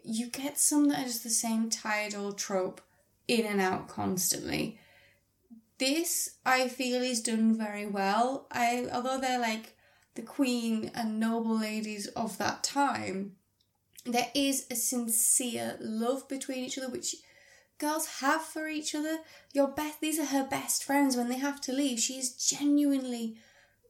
you 0.03 0.29
get 0.31 0.59
some 0.59 0.89
that 0.89 1.01
are 1.01 1.05
just 1.05 1.23
the 1.23 1.31
same 1.31 1.69
tired 1.71 2.15
old 2.15 2.39
trope 2.39 2.81
in 3.29 3.45
and 3.47 3.61
out 3.61 3.89
constantly. 3.89 4.79
This 5.79 6.37
I 6.45 6.69
feel 6.69 7.03
is 7.03 7.21
done 7.23 7.57
very 7.57 7.87
well. 7.87 8.47
I 8.51 8.89
although 8.93 9.19
they're 9.21 9.41
like 9.41 9.75
the 10.15 10.23
queen 10.23 10.91
and 10.95 11.21
noble 11.21 11.59
ladies 11.59 12.07
of 12.09 12.39
that 12.39 12.63
time, 12.65 13.37
there 14.05 14.29
is 14.35 14.67
a 14.71 14.75
sincere 14.75 15.77
love 15.81 16.29
between 16.29 16.65
each 16.65 16.79
other 16.79 16.89
which 16.89 17.15
girls 17.79 18.07
have 18.21 18.43
for 18.43 18.69
each 18.69 18.95
other. 18.95 19.19
Your 19.53 19.69
best 19.69 20.01
these 20.01 20.19
are 20.19 20.27
her 20.27 20.47
best 20.47 20.85
friends 20.85 21.17
when 21.17 21.29
they 21.29 21.39
have 21.39 21.61
to 21.63 21.73
leave. 21.73 21.99
She's 21.99 22.33
genuinely 22.33 23.37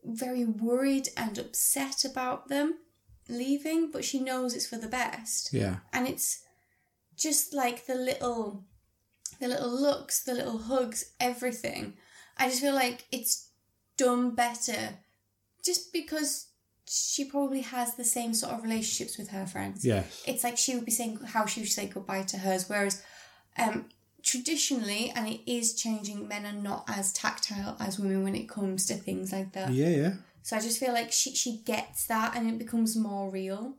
very 0.05 0.45
worried 0.45 1.09
and 1.17 1.37
upset 1.39 2.05
about 2.05 2.49
them 2.49 2.79
leaving, 3.29 3.91
but 3.91 4.05
she 4.05 4.21
knows 4.21 4.55
it's 4.55 4.67
for 4.67 4.77
the 4.77 4.89
best. 4.89 5.53
Yeah. 5.53 5.79
And 5.93 6.09
it's 6.09 6.45
just 7.17 7.53
like 7.53 7.87
the 7.87 7.95
little 7.95 8.65
the 9.39 9.49
little 9.49 9.71
looks, 9.71 10.23
the 10.23 10.35
little 10.35 10.59
hugs, 10.59 11.13
everything. 11.19 11.95
I 12.37 12.49
just 12.49 12.61
feel 12.61 12.75
like 12.75 13.05
it's 13.11 13.49
done 13.97 14.35
better 14.35 14.99
just 15.65 15.93
because 15.93 16.47
she 16.89 17.25
probably 17.25 17.61
has 17.61 17.95
the 17.95 18.05
same 18.05 18.35
sort 18.35 18.53
of 18.53 18.63
relationships 18.63 19.17
with 19.19 19.29
her 19.31 19.47
friends 19.47 19.85
Yes. 19.85 20.23
it's 20.27 20.43
like 20.45 20.57
she 20.59 20.75
would 20.75 20.85
be 20.85 20.91
saying 20.91 21.19
how 21.25 21.47
she 21.47 21.61
would 21.61 21.69
say 21.69 21.87
goodbye 21.87 22.23
to 22.23 22.39
hers 22.39 22.69
whereas 22.69 23.03
um 23.59 23.87
traditionally 24.23 25.13
and 25.17 25.29
it 25.29 25.41
is 25.51 25.75
changing 25.75 26.29
men 26.29 26.45
are 26.45 26.53
not 26.53 26.85
as 26.89 27.13
tactile 27.13 27.77
as 27.81 27.99
women 27.99 28.23
when 28.25 28.35
it 28.35 28.49
comes 28.49 28.87
to 28.87 28.95
things 28.95 29.33
like 29.33 29.53
that 29.53 29.73
Yeah, 29.73 29.89
yeah. 29.89 30.13
so 30.43 30.57
i 30.57 30.61
just 30.61 30.79
feel 30.79 30.93
like 30.93 31.11
she 31.13 31.35
she 31.35 31.59
gets 31.65 32.07
that 32.07 32.37
and 32.37 32.49
it 32.49 32.59
becomes 32.59 32.97
more 32.97 33.31
real 33.31 33.75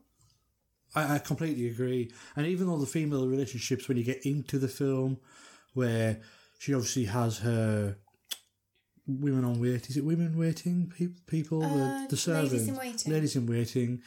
I, 0.94 1.14
I 1.14 1.18
completely 1.20 1.68
agree. 1.68 2.12
And 2.36 2.46
even 2.46 2.66
though 2.66 2.76
the 2.76 2.84
female 2.84 3.26
relationships, 3.26 3.88
when 3.88 3.96
you 3.96 4.04
get 4.04 4.26
into 4.26 4.58
the 4.58 4.68
film, 4.68 5.16
where 5.72 6.20
she 6.58 6.74
obviously 6.74 7.06
has 7.06 7.38
her 7.38 7.96
women 9.06 9.44
on 9.44 9.60
wait, 9.60 9.88
is 9.90 9.96
it 9.96 10.04
women 10.04 10.36
waiting 10.38 10.92
pe- 10.96 11.08
people? 11.26 11.62
Uh, 11.62 11.68
the, 11.68 11.76
the 11.76 11.92
ladies 12.02 12.20
servants, 12.20 12.68
in 12.68 12.76
waiting. 12.76 13.12
ladies 13.12 13.36
in 13.36 13.46
waiting, 13.46 14.02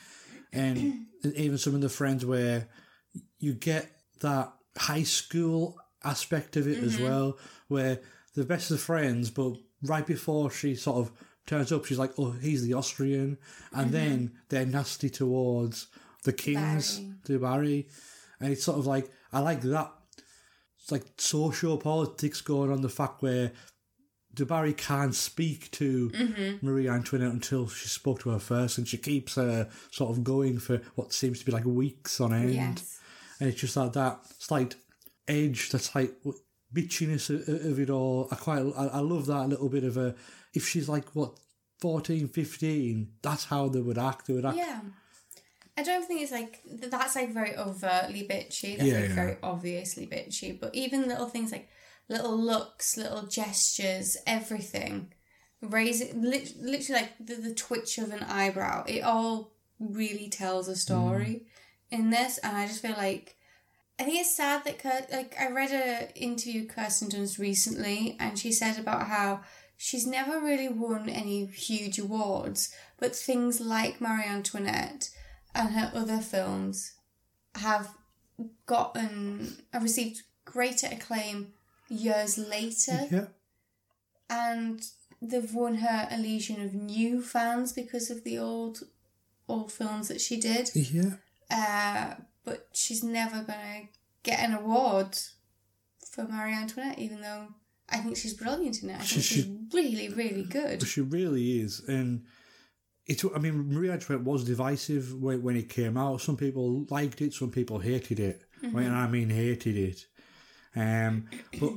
and, 0.53 1.05
even 1.35 1.57
some 1.57 1.75
of 1.75 1.81
the 1.81 1.89
friends 1.89 2.25
where 2.25 2.67
you 3.39 3.53
get 3.53 3.89
that 4.21 4.53
high 4.77 5.03
school 5.03 5.77
aspect 6.03 6.55
of 6.57 6.67
it 6.67 6.83
as 6.83 6.95
Mm-hmm. 6.95 7.03
well, 7.03 7.37
where 7.67 7.99
they're 8.35 8.45
best 8.45 8.71
of 8.71 8.79
friends, 8.81 9.29
but 9.29 9.53
right 9.83 10.05
before 10.05 10.49
she 10.51 10.75
sort 10.75 10.97
of 10.97 11.11
turns 11.47 11.71
up, 11.71 11.85
she's 11.85 11.97
like, 11.99 12.11
"Oh, 12.17 12.31
he's 12.31 12.63
the 12.63 12.73
Austrian," 12.73 13.37
and 13.73 13.91
then 13.91 14.33
they're 14.49 14.65
nasty 14.65 15.09
towards 15.09 15.87
the 16.23 16.33
kings, 16.33 16.99
Barry. 16.99 17.13
to 17.25 17.39
Barry, 17.39 17.87
and 18.39 18.51
it's 18.51 18.63
sort 18.63 18.77
of 18.79 18.85
like 18.85 19.09
I 19.33 19.39
like 19.39 19.61
that. 19.61 19.91
It's 20.81 20.91
like 20.91 21.03
social 21.17 21.77
politics 21.77 22.41
going 22.41 22.71
on. 22.71 22.81
The 22.81 22.89
fact 22.89 23.21
where 23.23 23.51
Du 24.35 24.45
Barry 24.45 24.73
can't 24.73 25.15
speak 25.15 25.71
to 25.71 26.09
Mm-hmm. 26.09 26.65
Marie 26.65 26.87
Antoinette 26.89 27.31
until 27.31 27.67
she 27.67 27.87
spoke 27.87 28.19
to 28.21 28.29
her 28.31 28.39
first, 28.39 28.77
and 28.77 28.87
she 28.87 28.97
keeps 28.97 29.35
her 29.35 29.69
sort 29.91 30.11
of 30.11 30.23
going 30.23 30.59
for 30.59 30.81
what 30.95 31.13
seems 31.13 31.39
to 31.39 31.45
be 31.45 31.51
like 31.51 31.65
weeks 31.65 32.19
on 32.19 32.33
end. 32.33 32.53
yes 32.53 32.99
And 33.39 33.49
it's 33.49 33.59
just 33.59 33.75
like 33.77 33.93
that 33.93 34.19
slight 34.39 34.75
edge, 35.27 35.69
that 35.69 35.79
slight 35.79 36.11
bitchiness 36.73 37.29
of, 37.29 37.79
it 37.79 37.89
all. 37.89 38.27
I 38.31 38.35
quite, 38.35 38.59
I, 38.77 38.85
I 38.87 38.99
love 38.99 39.25
that 39.27 39.47
little 39.49 39.69
bit 39.69 39.83
of 39.83 39.97
a. 39.97 40.15
If 40.53 40.67
she's 40.67 40.87
like 40.89 41.05
what 41.15 41.33
14, 41.81 42.27
15, 42.27 43.11
that's 43.21 43.45
how 43.45 43.67
they 43.69 43.81
would 43.81 43.97
act. 43.97 44.27
They 44.27 44.33
would 44.33 44.45
act. 44.45 44.57
yeah 44.57 44.79
I 45.77 45.83
don't 45.83 46.05
think 46.05 46.21
it's 46.21 46.31
like 46.31 46.61
that's 46.65 47.15
like 47.15 47.31
very 47.33 47.55
overtly 47.57 48.25
bitchy. 48.25 48.77
That's 48.77 48.89
Yeah, 48.89 48.99
like 48.99 49.09
yeah. 49.09 49.15
very 49.15 49.37
obviously 49.43 50.07
bitchy. 50.07 50.57
But 50.57 50.73
even 50.73 51.07
little 51.07 51.27
things 51.27 51.51
like 51.51 51.67
little 52.07 52.37
looks, 52.37 52.97
little 52.97 53.23
gestures, 53.23 54.17
everything, 54.27 55.13
raising 55.61 56.21
literally 56.21 57.01
like 57.01 57.13
the, 57.19 57.35
the 57.35 57.53
twitch 57.53 57.97
of 57.97 58.11
an 58.11 58.23
eyebrow. 58.23 58.83
It 58.87 59.01
all 59.01 59.53
really 59.79 60.29
tells 60.29 60.67
a 60.67 60.73
mm. 60.73 60.77
story 60.77 61.45
in 61.91 62.09
this, 62.09 62.37
and 62.39 62.55
I 62.55 62.67
just 62.67 62.81
feel 62.81 62.95
like 62.97 63.35
I 63.99 64.03
think 64.03 64.19
it's 64.19 64.35
sad 64.35 64.65
that 64.65 64.79
Kurt, 64.79 65.11
like 65.11 65.35
I 65.39 65.49
read 65.49 65.71
a 65.71 66.13
interview 66.17 66.67
Kirsten 66.67 67.09
Dunst 67.09 67.39
recently, 67.39 68.17
and 68.19 68.37
she 68.37 68.51
said 68.51 68.77
about 68.77 69.07
how 69.07 69.41
she's 69.77 70.05
never 70.05 70.39
really 70.39 70.69
won 70.69 71.09
any 71.09 71.45
huge 71.45 71.97
awards, 71.97 72.73
but 72.99 73.15
things 73.15 73.59
like 73.61 74.01
Marie 74.01 74.25
Antoinette 74.25 75.09
and 75.53 75.69
her 75.69 75.91
other 75.95 76.19
films 76.19 76.93
have 77.55 77.89
gotten 78.65 79.63
have 79.71 79.83
received 79.83 80.23
greater 80.43 80.87
acclaim 80.87 81.53
years 81.89 82.37
later, 82.37 83.07
Yeah. 83.11 83.27
and 84.29 84.81
they've 85.21 85.53
won 85.53 85.75
her 85.75 86.07
a 86.11 86.17
legion 86.17 86.61
of 86.61 86.73
new 86.73 87.21
fans 87.21 87.73
because 87.73 88.09
of 88.09 88.23
the 88.23 88.37
old 88.37 88.83
old 89.47 89.71
films 89.71 90.07
that 90.07 90.19
she 90.21 90.39
did. 90.39 90.71
Yeah. 90.73 91.15
Uh, 91.51 92.15
but 92.43 92.67
she's 92.73 93.03
never 93.03 93.43
gonna 93.43 93.83
get 94.23 94.39
an 94.39 94.53
award 94.53 95.17
for 96.09 96.23
Marie 96.27 96.53
Antoinette, 96.53 96.97
even 96.99 97.21
though 97.21 97.47
I 97.87 97.97
think 97.97 98.17
she's 98.17 98.33
brilliant 98.33 98.81
in 98.81 98.89
it. 98.89 98.99
I 98.99 99.03
She- 99.03 99.15
think 99.15 99.25
she's 99.25 99.43
she- 99.45 99.57
really, 99.73 100.09
really 100.09 100.43
good. 100.43 100.81
She 100.87 101.01
really 101.01 101.59
is, 101.59 101.81
and 101.87 102.23
it's. 103.05 103.23
I 103.35 103.37
mean, 103.37 103.71
Marie 103.71 103.91
Antoinette 103.91 104.25
was 104.25 104.43
divisive 104.43 105.13
when, 105.21 105.43
when 105.43 105.55
it 105.55 105.69
came 105.69 105.95
out. 105.97 106.21
Some 106.21 106.37
people 106.37 106.87
liked 106.89 107.21
it, 107.21 107.33
some 107.33 107.51
people 107.51 107.77
hated 107.79 108.19
it. 108.19 108.41
When 108.71 108.91
I 108.91 109.07
mean 109.07 109.29
hated 109.29 109.77
it, 109.77 110.07
um, 110.75 111.29
but 111.59 111.73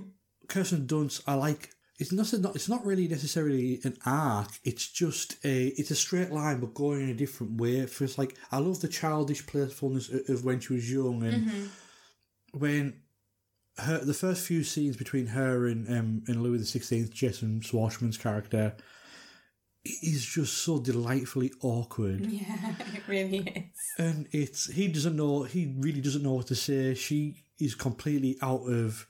Kirsten 0.49 0.87
Dunst, 0.87 1.23
I 1.27 1.35
like. 1.35 1.71
It's 1.99 2.13
not, 2.13 2.33
it's 2.55 2.69
not. 2.69 2.87
Really 2.87 3.09
necessarily 3.09 3.81
an 3.83 3.97
arc. 4.07 4.51
It's 4.65 4.87
just 4.89 5.37
a. 5.45 5.69
It's 5.69 5.91
a 5.91 5.97
straight 5.97 6.31
line, 6.31 6.61
but 6.61 6.75
going 6.75 7.03
in 7.03 7.09
a 7.11 7.15
different 7.15 7.61
way. 7.61 7.87
For 7.87 8.05
it's 8.05 8.19
like 8.19 8.37
I 8.53 8.59
love 8.59 8.81
the 8.81 8.89
childish 8.89 9.47
playfulness 9.47 10.09
of, 10.09 10.29
of 10.29 10.45
when 10.45 10.61
she 10.61 10.75
was 10.75 10.91
young, 10.91 11.23
and 11.25 11.71
when 12.53 13.01
her 13.79 13.99
the 13.99 14.15
first 14.15 14.47
few 14.47 14.65
scenes 14.65 14.97
between 14.97 15.27
her 15.29 15.67
and 15.67 15.89
um, 15.89 16.23
and 16.29 16.43
Louis 16.43 16.59
the 16.59 16.65
Sixteenth, 16.65 17.13
Jason 17.13 17.61
Schwartzman's 17.61 18.19
character, 18.19 18.77
is 19.85 20.25
just 20.25 20.59
so 20.59 20.79
delightfully 20.79 21.53
awkward. 21.61 22.27
Yeah. 22.27 22.75
It 22.95 23.07
really 23.07 23.39
is. 23.39 23.81
and 23.99 24.29
it's 24.33 24.71
he 24.71 24.89
doesn't 24.89 25.17
know 25.17 25.45
he 25.45 25.75
really 25.79 26.01
doesn't 26.01 26.23
know 26.23 26.35
what 26.35 26.49
to 26.49 26.55
say 26.55 26.95
she 26.95 27.45
is 27.61 27.75
completely 27.75 28.37
out 28.43 28.63
of 28.69 29.07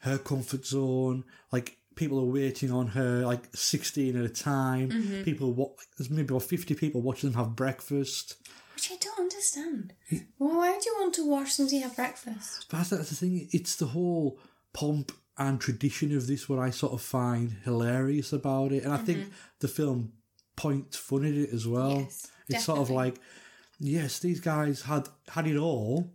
her 0.00 0.18
comfort 0.18 0.64
zone 0.66 1.24
like 1.52 1.76
people 1.96 2.18
are 2.20 2.24
waiting 2.32 2.70
on 2.70 2.86
her 2.88 3.26
like 3.26 3.42
16 3.54 4.16
at 4.16 4.24
a 4.24 4.28
time 4.28 4.88
Mm-hmm. 4.90 5.22
people 5.24 5.52
wa- 5.52 5.70
there's 5.96 6.10
maybe 6.10 6.28
about 6.28 6.42
50 6.44 6.74
people 6.74 7.00
watching 7.02 7.30
them 7.30 7.38
have 7.38 7.56
breakfast 7.56 8.36
Which 8.74 8.90
I 8.92 8.96
don't 9.00 9.18
understand. 9.18 9.92
Well, 10.38 10.56
why 10.58 10.70
would 10.72 10.84
you 10.84 10.94
want 11.00 11.14
to 11.14 11.28
watch 11.28 11.50
somebody 11.52 11.78
have 11.80 11.96
breakfast? 11.96 12.66
but 12.70 12.76
that's, 12.78 12.90
that's 12.90 13.10
the 13.10 13.16
thing 13.16 13.48
it's 13.52 13.74
the 13.76 13.86
whole 13.86 14.38
pomp 14.72 15.10
and 15.36 15.60
tradition 15.60 16.16
of 16.16 16.26
this 16.26 16.48
what 16.48 16.58
i 16.58 16.70
sort 16.70 16.92
of 16.92 17.00
find 17.00 17.56
hilarious 17.64 18.32
about 18.32 18.72
it 18.72 18.82
and 18.84 18.92
i 18.92 18.96
think 18.96 19.32
the 19.60 19.68
film 19.68 20.12
points 20.56 20.96
fun 20.96 21.24
at 21.24 21.34
it 21.34 21.50
as 21.52 21.66
well 21.66 21.96
Mm-hmm. 21.96 22.04
Yes, 22.48 22.58
it's 22.60 22.64
sort 22.64 22.78
of 22.78 22.90
like 22.90 23.16
yes 23.80 24.18
these 24.20 24.40
guys 24.40 24.82
had 24.82 25.08
had 25.28 25.46
it 25.46 25.56
all 25.56 26.10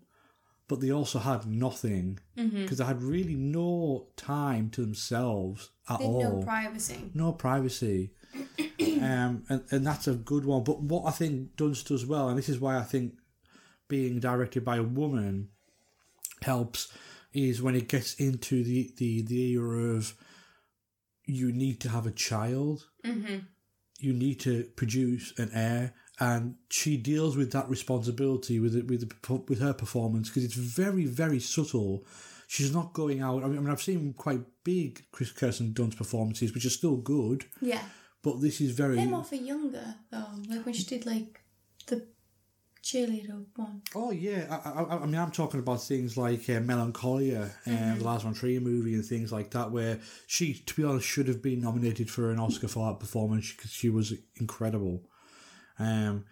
but 0.73 0.81
they 0.81 0.91
also 0.91 1.19
had 1.19 1.45
nothing 1.45 2.19
because 2.35 2.51
Mm-hmm. 2.51 2.75
they 2.75 2.83
had 2.85 3.01
really 3.03 3.35
no 3.35 4.07
time 4.17 4.69
to 4.71 4.81
themselves 4.81 5.69
at 5.87 5.99
all 6.01 6.23
no 6.23 6.41
privacy. 6.43 7.11
no 7.13 7.31
privacy. 7.31 8.11
um, 9.01 9.43
and, 9.49 9.63
and 9.69 9.85
that's 9.85 10.07
a 10.07 10.13
good 10.15 10.45
one. 10.45 10.63
But 10.63 10.81
what 10.81 11.05
I 11.05 11.11
think 11.11 11.55
Dunst 11.55 11.87
does 11.87 12.05
well, 12.05 12.29
and 12.29 12.37
this 12.37 12.49
is 12.49 12.59
why 12.59 12.77
I 12.77 12.83
think 12.83 13.13
being 13.87 14.19
directed 14.19 14.65
by 14.65 14.77
a 14.77 14.83
woman 14.83 15.49
helps, 16.41 16.91
is 17.33 17.61
when 17.61 17.75
it 17.75 17.87
gets 17.87 18.15
into 18.15 18.63
the, 18.63 18.91
the, 18.97 19.21
the 19.21 19.51
era 19.51 19.95
of 19.95 20.13
you 21.25 21.51
need 21.51 21.79
to 21.81 21.89
have 21.89 22.05
a 22.07 22.11
child, 22.11 22.87
Mm-hmm. 23.05 23.37
you 23.99 24.13
need 24.13 24.39
to 24.41 24.63
produce 24.75 25.33
an 25.37 25.51
heir, 25.53 25.93
and 26.27 26.55
she 26.69 26.91
deals 27.11 27.33
with 27.39 27.51
that 27.55 27.67
responsibility 27.69 28.55
with 28.63 28.75
it, 28.79 28.85
with 28.87 29.01
the, 29.03 29.35
with 29.49 29.59
her 29.67 29.73
performance 29.83 30.25
because 30.29 30.45
it's 30.47 30.59
very 30.81 31.05
very 31.05 31.39
subtle. 31.55 32.05
She's 32.47 32.73
not 32.79 32.93
going 32.93 33.19
out. 33.27 33.43
I 33.43 33.47
mean, 33.47 33.69
I've 33.73 33.81
seen 33.89 34.13
quite 34.25 34.41
big 34.63 34.91
Chris 35.11 35.31
Kirsten 35.39 35.73
Dunst 35.73 35.97
performances, 35.97 36.53
which 36.53 36.65
are 36.65 36.77
still 36.81 36.97
good, 36.97 37.39
Yeah. 37.61 37.81
but 38.21 38.41
this 38.41 38.57
is 38.61 38.71
very. 38.81 38.95
Them 38.95 39.13
off 39.15 39.29
for 39.29 39.35
younger, 39.53 39.87
though. 40.11 40.31
Like 40.49 40.63
when 40.65 40.75
she 40.75 40.83
did, 40.93 41.05
like, 41.13 41.31
the 41.87 41.97
cheerleader 42.83 43.45
one. 43.55 43.81
Oh 43.95 44.11
yeah, 44.11 44.41
I, 44.65 44.69
I, 44.81 44.97
I 45.03 45.05
mean, 45.05 45.15
I'm 45.15 45.31
talking 45.31 45.59
about 45.61 45.81
things 45.81 46.15
like 46.17 46.47
uh, 46.49 46.59
Melancholia 46.59 47.49
and 47.65 47.99
the 47.99 48.03
Lars 48.03 48.23
von 48.23 48.33
Trier 48.33 48.59
movie 48.59 48.93
and 48.93 49.05
things 49.05 49.31
like 49.31 49.49
that, 49.51 49.71
where 49.71 49.99
she, 50.27 50.53
to 50.53 50.73
be 50.75 50.83
honest, 50.83 51.07
should 51.07 51.27
have 51.29 51.41
been 51.41 51.61
nominated 51.61 52.07
for 52.11 52.29
an 52.31 52.39
Oscar 52.39 52.67
for 52.67 52.83
that 52.91 52.99
performance 52.99 53.51
because 53.53 53.71
she 53.71 53.89
was 53.89 54.13
incredible. 54.39 55.01
Um, 55.79 56.25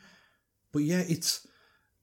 but 0.71 0.84
yeah, 0.84 1.04
it's 1.08 1.47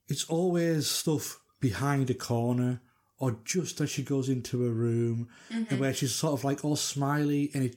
it's 0.08 0.24
always 0.24 0.86
stuff 0.86 1.40
behind 1.60 2.10
a 2.10 2.14
corner 2.14 2.80
or 3.18 3.38
just 3.44 3.80
as 3.80 3.90
she 3.90 4.02
goes 4.02 4.28
into 4.28 4.64
a 4.64 4.70
room 4.70 5.28
and 5.50 5.80
where 5.80 5.92
she's 5.92 6.14
sort 6.14 6.34
of 6.34 6.44
like 6.44 6.64
all 6.64 6.76
smiley 6.76 7.50
and 7.52 7.64
it 7.64 7.76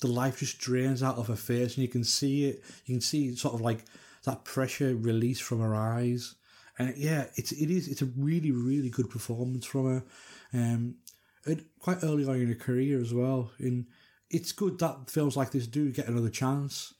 the 0.00 0.06
life 0.08 0.38
just 0.40 0.58
drains 0.58 1.02
out 1.02 1.16
of 1.16 1.28
her 1.28 1.36
face 1.36 1.76
and 1.76 1.82
you 1.82 1.88
can 1.88 2.04
see 2.04 2.46
it 2.46 2.62
you 2.86 2.94
can 2.94 3.00
see 3.00 3.34
sort 3.36 3.54
of 3.54 3.60
like 3.60 3.84
that 4.24 4.44
pressure 4.44 4.94
release 4.94 5.40
from 5.40 5.60
her 5.60 5.74
eyes. 5.74 6.34
And 6.78 6.96
yeah 6.96 7.26
it's 7.36 7.52
it 7.52 7.70
is 7.70 7.88
it's 7.88 8.02
a 8.02 8.10
really 8.16 8.50
really 8.50 8.90
good 8.90 9.10
performance 9.10 9.66
from 9.66 9.86
her. 9.86 10.04
Um 10.52 10.96
and 11.44 11.64
quite 11.80 12.04
early 12.04 12.24
on 12.24 12.36
in 12.36 12.48
her 12.48 12.54
career 12.54 13.00
as 13.00 13.12
well. 13.12 13.50
And 13.58 13.86
it's 14.30 14.52
good 14.52 14.78
that 14.78 15.10
films 15.10 15.36
like 15.36 15.50
this 15.50 15.66
do 15.66 15.90
get 15.90 16.08
another 16.08 16.30
chance 16.30 16.94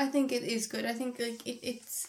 I 0.00 0.06
think 0.06 0.32
it 0.32 0.42
is 0.42 0.66
good. 0.66 0.86
I 0.86 0.94
think 0.94 1.18
like 1.18 1.46
it, 1.46 1.58
it's 1.62 2.06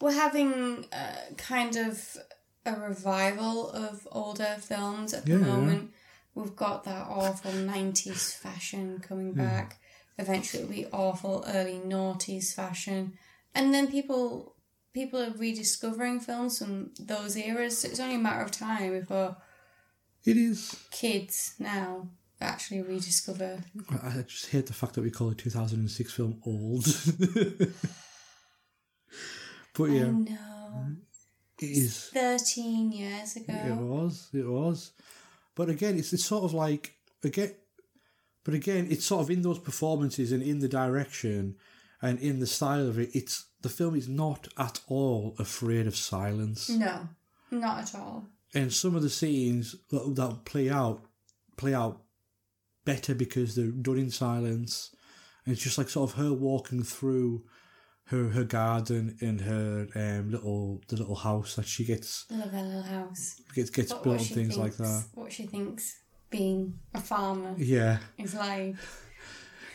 we're 0.00 0.12
having 0.12 0.86
uh, 0.90 1.34
kind 1.36 1.76
of 1.76 2.16
a 2.64 2.72
revival 2.74 3.70
of 3.70 4.08
older 4.10 4.56
films 4.58 5.12
at 5.12 5.26
the 5.26 5.32
Yeah. 5.32 5.46
moment. 5.52 5.90
We've 6.34 6.56
got 6.56 6.84
that 6.84 7.06
awful 7.08 7.52
nineties 7.52 8.32
fashion 8.32 9.00
coming 9.00 9.32
back. 9.34 9.78
Eventually, 10.18 10.62
it'll 10.62 10.74
be 10.74 10.86
awful 10.86 11.44
early 11.46 11.78
noughties 11.94 12.54
fashion, 12.54 13.00
and 13.54 13.74
then 13.74 13.86
people 13.96 14.54
people 14.94 15.20
are 15.22 15.30
rediscovering 15.44 16.20
films 16.20 16.58
from 16.58 16.92
those 16.98 17.36
eras. 17.36 17.78
So 17.78 17.88
it's 17.88 18.00
only 18.00 18.16
a 18.16 18.26
matter 18.28 18.44
of 18.44 18.50
time 18.50 18.98
before 18.98 19.36
it 20.24 20.38
is 20.38 20.74
kids 20.90 21.54
now 21.58 22.08
actually 22.40 22.82
rediscover. 22.82 23.62
I 23.90 24.18
I 24.18 24.22
just 24.26 24.46
hate 24.50 24.66
the 24.66 24.72
fact 24.72 24.94
that 24.94 25.02
we 25.02 25.10
call 25.10 25.30
a 25.30 25.34
2006 25.34 26.12
film 26.12 26.40
old 26.46 26.84
but 29.74 29.84
I 29.84 29.92
yeah 29.94 30.10
know. 30.10 30.86
it 31.60 31.66
is 31.66 32.10
Thirteen 32.12 32.92
years 32.92 33.36
ago. 33.36 33.52
It 33.54 33.76
was. 33.76 34.28
It 34.32 34.46
was. 34.46 34.92
But 35.54 35.68
again, 35.70 35.96
it's, 35.98 36.12
it's 36.12 36.24
sort 36.24 36.44
of 36.44 36.52
like 36.54 36.94
again, 37.24 37.54
but 38.44 38.54
again, 38.54 38.86
it's 38.90 39.04
sort 39.06 39.22
of 39.22 39.30
in 39.30 39.42
those 39.42 39.58
performances 39.58 40.32
and 40.32 40.42
in 40.42 40.58
the 40.60 40.68
direction 40.68 41.56
and 42.02 42.18
in 42.18 42.40
the 42.40 42.46
style 42.46 42.86
of 42.88 42.98
it. 42.98 43.10
It's 43.14 43.46
the 43.62 43.68
film 43.70 43.96
is 43.96 44.08
not 44.08 44.48
at 44.58 44.80
all 44.86 45.34
afraid 45.38 45.86
of 45.86 45.96
silence, 45.96 46.68
No, 46.68 47.08
not 47.50 47.82
at 47.82 47.94
all. 47.94 48.26
and 48.54 48.72
some 48.72 48.94
of 48.94 49.02
the 49.02 49.10
scenes 49.10 49.74
that, 49.90 50.14
that 50.14 50.44
play 50.44 50.68
out 50.70 51.00
play 51.56 51.74
out 51.74 52.02
better 52.86 53.14
because 53.14 53.54
they're 53.54 53.66
done 53.66 53.98
in 53.98 54.10
silence. 54.10 54.90
And 55.44 55.52
it's 55.52 55.62
just 55.62 55.76
like 55.78 55.90
sort 55.90 56.10
of 56.10 56.16
her 56.16 56.32
walking 56.32 56.82
through 56.82 57.44
her 58.06 58.28
her 58.30 58.44
garden 58.44 59.16
and 59.20 59.40
her 59.42 59.88
um, 59.94 60.30
little 60.30 60.80
the 60.88 60.96
little 60.96 61.16
house 61.16 61.56
that 61.56 61.66
she 61.66 61.84
gets 61.84 62.24
I 62.32 62.36
love 62.36 62.50
her 62.52 62.62
little 62.62 62.82
house. 62.82 63.40
gets 63.54 63.68
gets 63.70 63.92
What- 63.92 64.02
built 64.04 64.16
what 64.18 64.26
and 64.26 64.34
things 64.34 64.56
like 64.56 64.76
that. 64.78 65.04
What 65.14 65.32
she 65.32 65.44
thinks 65.46 66.00
being 66.30 66.78
a 66.94 67.00
farmer 67.00 67.54
Yeah. 67.58 67.98
is 68.18 68.34
like. 68.34 68.76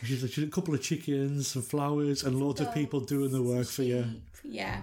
She's 0.04 0.20
like, 0.22 0.32
she's 0.32 0.44
a 0.44 0.50
couple 0.50 0.74
of 0.74 0.82
chickens 0.82 1.54
and 1.54 1.64
flowers 1.64 2.24
and 2.24 2.40
loads 2.40 2.60
of 2.60 2.74
people 2.74 2.98
doing 3.00 3.30
the 3.30 3.40
work 3.40 3.68
for 3.68 3.84
you. 3.84 4.04
Yeah. 4.42 4.82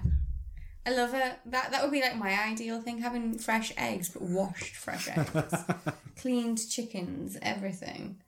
I 0.89 0.95
love 0.95 1.13
it. 1.13 1.39
That 1.45 1.71
that 1.71 1.81
would 1.83 1.91
be 1.91 2.01
like 2.01 2.15
my 2.17 2.31
ideal 2.51 2.81
thing, 2.81 2.99
having 2.99 3.37
fresh 3.37 3.71
eggs, 3.77 4.09
but 4.09 4.21
washed 4.23 4.75
fresh 4.75 5.07
eggs. 5.09 5.53
Cleaned 6.21 6.59
chickens, 6.69 7.37
everything. 7.41 8.21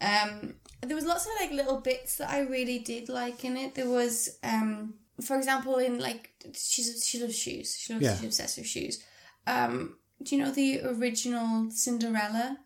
Um, 0.00 0.54
there 0.82 0.96
was 0.96 1.06
lots 1.06 1.26
of 1.26 1.32
like 1.40 1.50
little 1.52 1.80
bits 1.80 2.16
that 2.16 2.30
I 2.30 2.40
really 2.40 2.78
did 2.78 3.08
like 3.08 3.44
in 3.44 3.56
it. 3.56 3.74
There 3.74 3.88
was, 3.88 4.38
um, 4.42 4.94
for 5.20 5.36
example, 5.36 5.76
in 5.76 5.98
like 5.98 6.30
she's 6.54 7.04
she 7.06 7.20
loves 7.20 7.36
shoes. 7.38 7.76
She 7.78 7.92
loves 7.92 8.04
Yeah. 8.04 8.14
she's 8.16 8.24
obsessed 8.24 8.58
with 8.58 8.66
shoes. 8.66 9.02
Um, 9.46 9.96
do 10.22 10.36
you 10.36 10.42
know 10.44 10.50
the 10.50 10.80
original 10.84 11.70
Cinderella? 11.70 12.58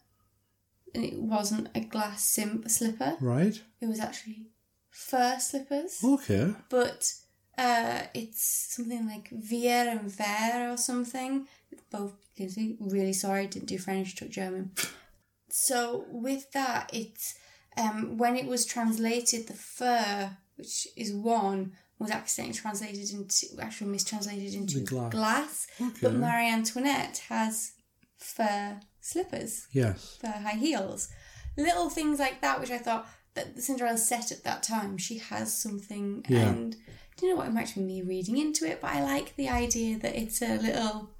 And 0.94 1.04
it 1.04 1.18
wasn't 1.18 1.68
a 1.74 1.80
glass 1.80 2.24
sim- 2.24 2.66
slipper. 2.68 3.16
Right? 3.20 3.60
It 3.80 3.86
was 3.86 4.00
actually 4.00 4.46
fur 4.90 5.36
slippers 5.38 6.00
Okay. 6.02 6.54
but 6.70 7.12
uh, 7.58 8.02
it's 8.14 8.74
something 8.74 9.06
like 9.06 9.28
Vier 9.30 9.88
and 9.90 10.10
Ver 10.10 10.70
or 10.72 10.76
something. 10.76 11.46
Both 11.90 12.14
really 12.80 13.12
sorry, 13.12 13.46
didn't 13.48 13.68
do 13.68 13.78
French, 13.78 14.14
took 14.14 14.30
German. 14.30 14.70
So 15.50 16.04
with 16.10 16.50
that, 16.52 16.90
it's 16.92 17.34
um, 17.76 18.16
when 18.18 18.36
it 18.36 18.46
was 18.46 18.64
translated, 18.64 19.46
the 19.48 19.54
fur, 19.54 20.30
which 20.56 20.86
is 20.96 21.12
one, 21.12 21.72
was 21.98 22.10
accidentally 22.10 22.54
translated 22.58 23.10
into 23.10 23.46
actually 23.60 23.90
mistranslated 23.90 24.54
into 24.54 24.78
The 24.78 24.84
glass. 24.86 25.12
glass. 25.12 25.66
Okay. 25.80 25.98
But 26.02 26.14
Marie 26.14 26.48
Antoinette 26.50 27.22
has 27.28 27.72
fur 28.18 28.78
slippers 29.00 29.66
Yes. 29.72 30.16
Fur 30.20 30.28
high 30.28 30.56
heels. 30.58 31.08
Little 31.56 31.90
things 31.90 32.20
like 32.20 32.40
that, 32.40 32.60
which 32.60 32.70
I 32.70 32.78
thought 32.78 33.06
that 33.34 33.56
the 33.56 33.62
Cinderella 33.62 33.98
set 33.98 34.30
at 34.30 34.44
that 34.44 34.62
time, 34.62 34.96
she 34.96 35.18
has 35.18 35.52
something. 35.52 36.24
Yeah. 36.28 36.48
And 36.50 36.76
do 37.18 37.26
you 37.26 37.32
know 37.32 37.38
what? 37.38 37.48
It 37.48 37.52
might 37.52 37.74
be 37.74 37.80
me 37.80 38.02
reading 38.02 38.38
into 38.38 38.64
it, 38.64 38.80
but 38.80 38.90
I 38.92 39.02
like 39.02 39.34
the 39.36 39.48
idea 39.48 39.98
that 39.98 40.14
it's 40.16 40.40
a 40.40 40.56
little 40.56 41.10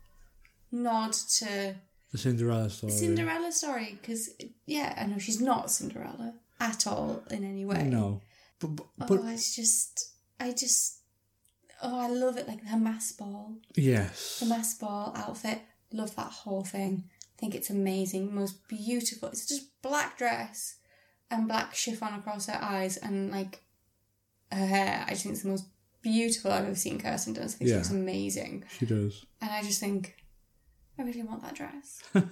nod 0.70 1.12
to 1.12 1.74
The 2.12 2.18
Cinderella 2.18 2.70
story. 2.70 2.92
Cinderella 2.92 3.52
story. 3.52 3.98
Because, 4.00 4.30
yeah, 4.66 4.94
I 4.96 5.06
know 5.06 5.18
she's 5.18 5.40
not 5.40 5.70
Cinderella 5.70 6.34
at 6.60 6.86
all 6.86 7.22
in 7.30 7.44
any 7.44 7.64
way. 7.64 7.84
No. 7.84 8.20
But, 8.60 8.76
but, 8.76 8.86
Oh, 9.00 9.06
but 9.08 9.20
it's 9.26 9.54
just, 9.56 10.12
I 10.40 10.52
just, 10.52 11.00
oh, 11.82 11.98
I 11.98 12.08
love 12.08 12.36
it. 12.36 12.46
Like 12.48 12.64
her 12.66 12.78
mass 12.78 13.12
ball. 13.12 13.56
yes. 13.76 14.38
The 14.40 14.46
mass 14.46 14.74
ball 14.78 15.12
outfit, 15.16 15.60
love 15.92 16.14
that 16.16 16.30
whole 16.30 16.64
thing. 16.64 17.04
I 17.36 17.40
think 17.40 17.54
it's 17.54 17.70
amazing, 17.70 18.34
most 18.34 18.66
beautiful. 18.68 19.28
It's 19.28 19.46
just 19.46 19.80
black 19.82 20.18
dress 20.18 20.76
and 21.30 21.46
black 21.46 21.74
chiffon 21.74 22.14
across 22.14 22.46
her 22.46 22.58
eyes 22.60 22.96
and 22.96 23.30
like 23.30 23.62
her 24.50 24.66
hair. 24.66 25.04
I 25.06 25.10
just 25.10 25.22
think 25.22 25.34
it's 25.34 25.42
the 25.44 25.50
most 25.50 25.66
beautiful 26.02 26.50
I've 26.52 26.64
ever 26.66 26.74
seen 26.74 27.00
Kirsten 27.00 27.34
Dunst. 27.34 27.54
I 27.54 27.58
think 27.58 27.60
Yeah. 27.70 27.74
she 27.76 27.78
looks 27.78 27.90
amazing, 27.90 28.64
She 28.78 28.86
does. 28.86 29.24
and 29.40 29.50
I 29.50 29.62
just 29.62 29.80
think 29.80 30.14
I 30.98 31.02
really 31.02 31.22
want 31.22 31.42
that 31.42 31.54
dress. 31.54 32.02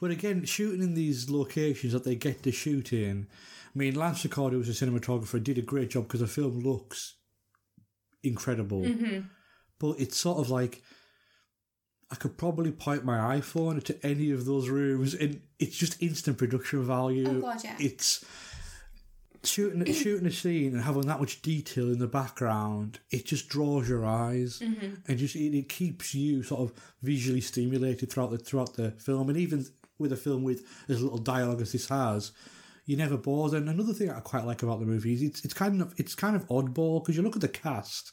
But 0.00 0.10
again, 0.10 0.44
shooting 0.44 0.82
in 0.82 0.94
these 0.94 1.30
locations 1.30 1.92
that 1.92 2.04
they 2.04 2.16
get 2.16 2.42
to 2.42 2.52
shoot 2.52 2.92
in, 2.92 3.28
I 3.74 3.78
mean, 3.78 3.94
Lance 3.94 4.24
Acord, 4.24 4.52
was 4.52 4.68
a 4.68 4.84
cinematographer, 4.86 5.42
did 5.42 5.56
a 5.56 5.62
great 5.62 5.90
job 5.90 6.04
because 6.04 6.20
the 6.20 6.26
film 6.26 6.58
looks 6.60 7.14
incredible. 8.22 8.82
Mm-hmm. 8.82 9.20
But 9.78 10.00
it's 10.00 10.18
sort 10.18 10.38
of 10.38 10.50
like 10.50 10.82
I 12.10 12.16
could 12.16 12.36
probably 12.36 12.70
point 12.72 13.04
my 13.04 13.38
iPhone 13.38 13.82
to 13.84 14.06
any 14.06 14.30
of 14.30 14.44
those 14.44 14.68
rooms, 14.68 15.14
and 15.14 15.40
it's 15.58 15.76
just 15.76 16.02
instant 16.02 16.38
production 16.38 16.84
value. 16.84 17.28
Oh, 17.28 17.40
God, 17.40 17.64
yeah. 17.64 17.76
It's 17.78 18.24
shooting 19.46 19.84
shooting 19.92 20.26
a 20.26 20.30
scene 20.30 20.72
and 20.74 20.82
having 20.82 21.06
that 21.06 21.20
much 21.20 21.42
detail 21.42 21.90
in 21.92 21.98
the 21.98 22.06
background. 22.06 22.98
It 23.10 23.24
just 23.26 23.48
draws 23.48 23.88
your 23.88 24.04
eyes, 24.06 24.60
Mm-hmm. 24.60 24.94
and 25.06 25.18
just 25.18 25.36
it, 25.36 25.56
it 25.56 25.68
keeps 25.68 26.14
you 26.14 26.42
sort 26.42 26.60
of 26.62 26.72
visually 27.02 27.40
stimulated 27.40 28.10
throughout 28.10 28.30
the 28.30 28.38
throughout 28.38 28.74
the 28.74 28.90
film, 28.92 29.28
and 29.28 29.38
even 29.38 29.66
with 29.98 30.12
a 30.12 30.16
film 30.16 30.42
with 30.42 30.64
as 30.88 31.02
little 31.02 31.18
dialogue 31.18 31.60
as 31.60 31.72
this 31.72 31.88
has. 31.88 32.32
You're 32.86 32.98
never 32.98 33.16
bored, 33.16 33.54
and 33.54 33.66
another 33.68 33.94
thing 33.94 34.10
I 34.10 34.20
quite 34.20 34.44
like 34.44 34.62
about 34.62 34.78
the 34.78 34.84
movie 34.84 35.14
is 35.14 35.22
it's, 35.22 35.42
it's 35.44 35.54
kind 35.54 35.80
of 35.80 35.94
it's 35.96 36.14
kind 36.14 36.36
of 36.36 36.46
oddball 36.48 37.02
because 37.02 37.16
you 37.16 37.22
look 37.22 37.34
at 37.36 37.40
the 37.40 37.48
cast, 37.48 38.12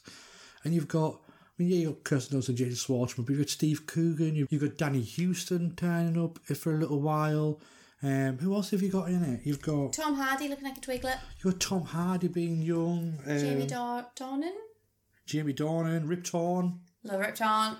and 0.64 0.72
you've 0.72 0.88
got 0.88 1.20
I 1.26 1.28
mean 1.58 1.68
yeah 1.68 1.76
you've 1.76 1.94
got 1.96 2.04
Kirsten 2.04 2.38
Dunst 2.40 2.48
and 2.48 2.56
Jason 2.56 2.72
Schwartzman, 2.94 3.26
but 3.26 3.30
you've 3.30 3.40
got 3.40 3.50
Steve 3.50 3.86
Coogan, 3.86 4.34
you've, 4.34 4.48
you've 4.50 4.62
got 4.62 4.78
Danny 4.78 5.04
Huston 5.04 5.74
turning 5.76 6.22
up 6.22 6.38
for 6.56 6.74
a 6.74 6.78
little 6.78 7.02
while. 7.02 7.60
Um, 8.02 8.38
who 8.38 8.54
else 8.54 8.70
have 8.70 8.82
you 8.82 8.90
got 8.90 9.08
in 9.08 9.22
it? 9.22 9.40
You've 9.44 9.62
got 9.62 9.92
Tom 9.92 10.14
Hardy 10.16 10.48
looking 10.48 10.64
like 10.64 10.78
a 10.78 10.80
twiglet. 10.80 11.18
you've 11.42 11.54
got 11.54 11.60
Tom 11.60 11.82
Hardy 11.82 12.28
being 12.28 12.60
young, 12.60 13.18
um, 13.26 13.38
Jamie 13.38 13.66
Dor- 13.66 14.06
Dornan. 14.16 14.54
Jamie 15.26 15.54
Dornan, 15.54 16.08
Rip 16.08 16.24
Torn, 16.24 16.80
Love 17.04 17.20
Rip 17.20 17.36
Torn. 17.36 17.76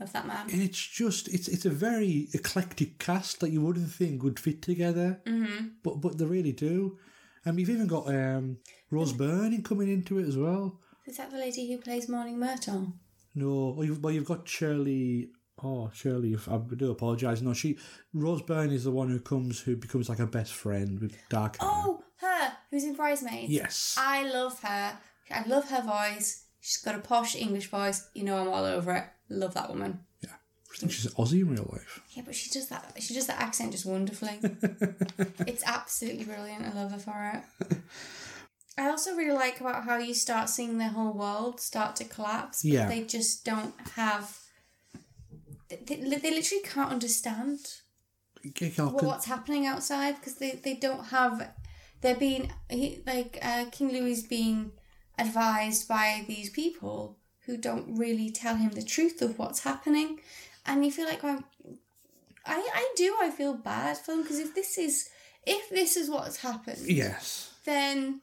Love 0.00 0.12
that 0.12 0.26
man. 0.26 0.50
and 0.50 0.62
it's 0.62 0.78
just 0.78 1.28
it's 1.28 1.48
it's 1.48 1.64
a 1.66 1.70
very 1.70 2.28
eclectic 2.32 2.98
cast 2.98 3.40
that 3.40 3.50
you 3.50 3.60
wouldn't 3.60 3.90
think 3.90 4.22
would 4.22 4.38
fit 4.38 4.62
together, 4.62 5.20
mm-hmm. 5.26 5.68
but 5.82 6.00
but 6.00 6.18
they 6.18 6.24
really 6.24 6.52
do. 6.52 6.98
And 7.44 7.56
we've 7.56 7.70
even 7.70 7.86
got 7.86 8.08
um, 8.08 8.58
Rose 8.90 9.12
Byrne 9.12 9.62
coming 9.62 9.88
into 9.90 10.18
it 10.18 10.26
as 10.26 10.36
well. 10.36 10.80
Is 11.06 11.18
that 11.18 11.30
the 11.30 11.36
lady 11.36 11.70
who 11.70 11.78
plays 11.78 12.08
Moaning 12.08 12.38
Myrtle? 12.38 12.94
No, 13.34 13.74
well 13.76 13.84
you've, 13.84 14.02
well, 14.02 14.12
you've 14.12 14.24
got 14.24 14.48
Shirley. 14.48 15.30
Oh, 15.64 15.90
Shirley, 15.94 16.36
I 16.50 16.58
do 16.76 16.90
apologise. 16.90 17.40
No, 17.40 17.54
she 17.54 17.78
Rose 18.12 18.42
Byrne 18.42 18.70
is 18.70 18.84
the 18.84 18.90
one 18.90 19.08
who 19.08 19.18
comes 19.18 19.60
who 19.60 19.76
becomes 19.76 20.08
like 20.08 20.18
a 20.18 20.26
best 20.26 20.52
friend 20.52 21.00
with 21.00 21.16
dark 21.30 21.58
hair. 21.58 21.68
Oh, 21.72 22.02
her 22.20 22.52
who's 22.70 22.84
in 22.84 22.94
Bridesmaids. 22.94 23.50
Yes. 23.50 23.96
I 23.98 24.30
love 24.30 24.60
her. 24.62 24.98
I 25.30 25.44
love 25.46 25.70
her 25.70 25.82
voice. 25.82 26.44
She's 26.60 26.76
got 26.82 26.94
a 26.94 26.98
posh 26.98 27.34
English 27.34 27.68
voice. 27.68 28.06
You 28.14 28.24
know 28.24 28.36
I'm 28.38 28.48
all 28.48 28.64
over 28.64 28.92
it. 28.94 29.04
Love 29.30 29.54
that 29.54 29.68
woman. 29.70 30.00
yeah, 30.22 30.30
I 30.72 30.76
think 30.76 30.92
she's 30.92 31.06
Aussie 31.14 31.40
in 31.40 31.50
real 31.50 31.68
life. 31.72 32.00
Yeah, 32.10 32.22
but 32.26 32.34
she 32.34 32.50
does 32.50 32.68
that. 32.68 32.94
She 33.00 33.14
does 33.14 33.26
that 33.26 33.40
accent 33.40 33.72
just 33.72 33.86
wonderfully. 33.86 34.38
it's 35.46 35.62
absolutely 35.64 36.24
brilliant. 36.24 36.64
I 36.66 36.72
love 36.74 36.92
her 36.92 36.98
for 36.98 37.42
it. 37.70 37.78
I 38.76 38.88
also 38.90 39.14
really 39.14 39.32
like 39.34 39.60
about 39.60 39.84
how 39.84 39.98
you 39.98 40.12
start 40.14 40.48
seeing 40.50 40.76
the 40.78 40.88
whole 40.88 41.12
world 41.12 41.60
start 41.60 41.96
to 41.96 42.04
collapse, 42.04 42.62
but 42.62 42.70
Yeah. 42.70 42.88
they 42.88 43.02
just 43.04 43.44
don't 43.44 43.74
have. 43.94 44.38
They, 45.68 45.96
they, 45.96 46.30
literally 46.30 46.62
can't 46.62 46.92
understand 46.92 47.58
what, 48.76 49.02
what's 49.02 49.24
happening 49.24 49.66
outside 49.66 50.16
because 50.16 50.34
they, 50.34 50.52
they 50.52 50.74
don't 50.74 51.06
have. 51.06 51.50
They're 52.00 52.14
being 52.14 52.52
he, 52.68 53.02
like 53.06 53.38
uh, 53.42 53.66
King 53.72 53.92
Louis 53.92 54.22
being 54.22 54.72
advised 55.18 55.88
by 55.88 56.24
these 56.28 56.50
people 56.50 57.18
who 57.46 57.56
don't 57.56 57.96
really 57.96 58.30
tell 58.30 58.56
him 58.56 58.72
the 58.72 58.82
truth 58.82 59.22
of 59.22 59.38
what's 59.38 59.60
happening, 59.64 60.20
and 60.66 60.84
you 60.84 60.92
feel 60.92 61.06
like 61.06 61.22
well, 61.22 61.42
I 62.44 62.68
I 62.74 62.92
do 62.96 63.16
I 63.20 63.30
feel 63.30 63.54
bad 63.54 63.96
for 63.96 64.12
them 64.12 64.22
because 64.22 64.38
if 64.38 64.54
this 64.54 64.76
is 64.76 65.08
if 65.46 65.70
this 65.70 65.96
is 65.96 66.10
what's 66.10 66.38
happened, 66.38 66.86
Yes. 66.86 67.52
then 67.64 68.20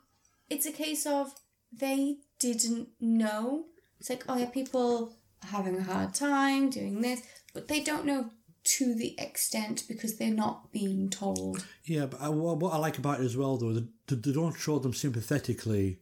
it's 0.50 0.66
a 0.66 0.72
case 0.72 1.06
of 1.06 1.34
they 1.72 2.18
didn't 2.40 2.90
know. 3.00 3.66
It's 4.00 4.10
like, 4.10 4.26
oh 4.28 4.38
yeah, 4.38 4.50
people 4.50 5.14
having 5.44 5.78
a 5.78 5.84
hard 5.84 6.14
time 6.14 6.70
doing 6.70 7.02
this, 7.02 7.22
but 7.54 7.68
they 7.68 7.82
don't 7.82 8.06
know 8.06 8.30
to 8.64 8.94
the 8.94 9.20
extent 9.20 9.84
because 9.88 10.18
they're 10.18 10.32
not 10.32 10.72
being 10.72 11.10
told. 11.10 11.66
Yeah, 11.84 12.06
but 12.06 12.22
I, 12.22 12.30
what 12.30 12.74
I 12.74 12.78
like 12.78 12.98
about 12.98 13.20
it 13.20 13.26
as 13.26 13.36
well, 13.36 13.58
though, 13.58 13.74
they, 13.74 13.86
they 14.08 14.32
don't 14.32 14.54
show 14.54 14.78
them 14.80 14.94
sympathetically. 14.94 15.98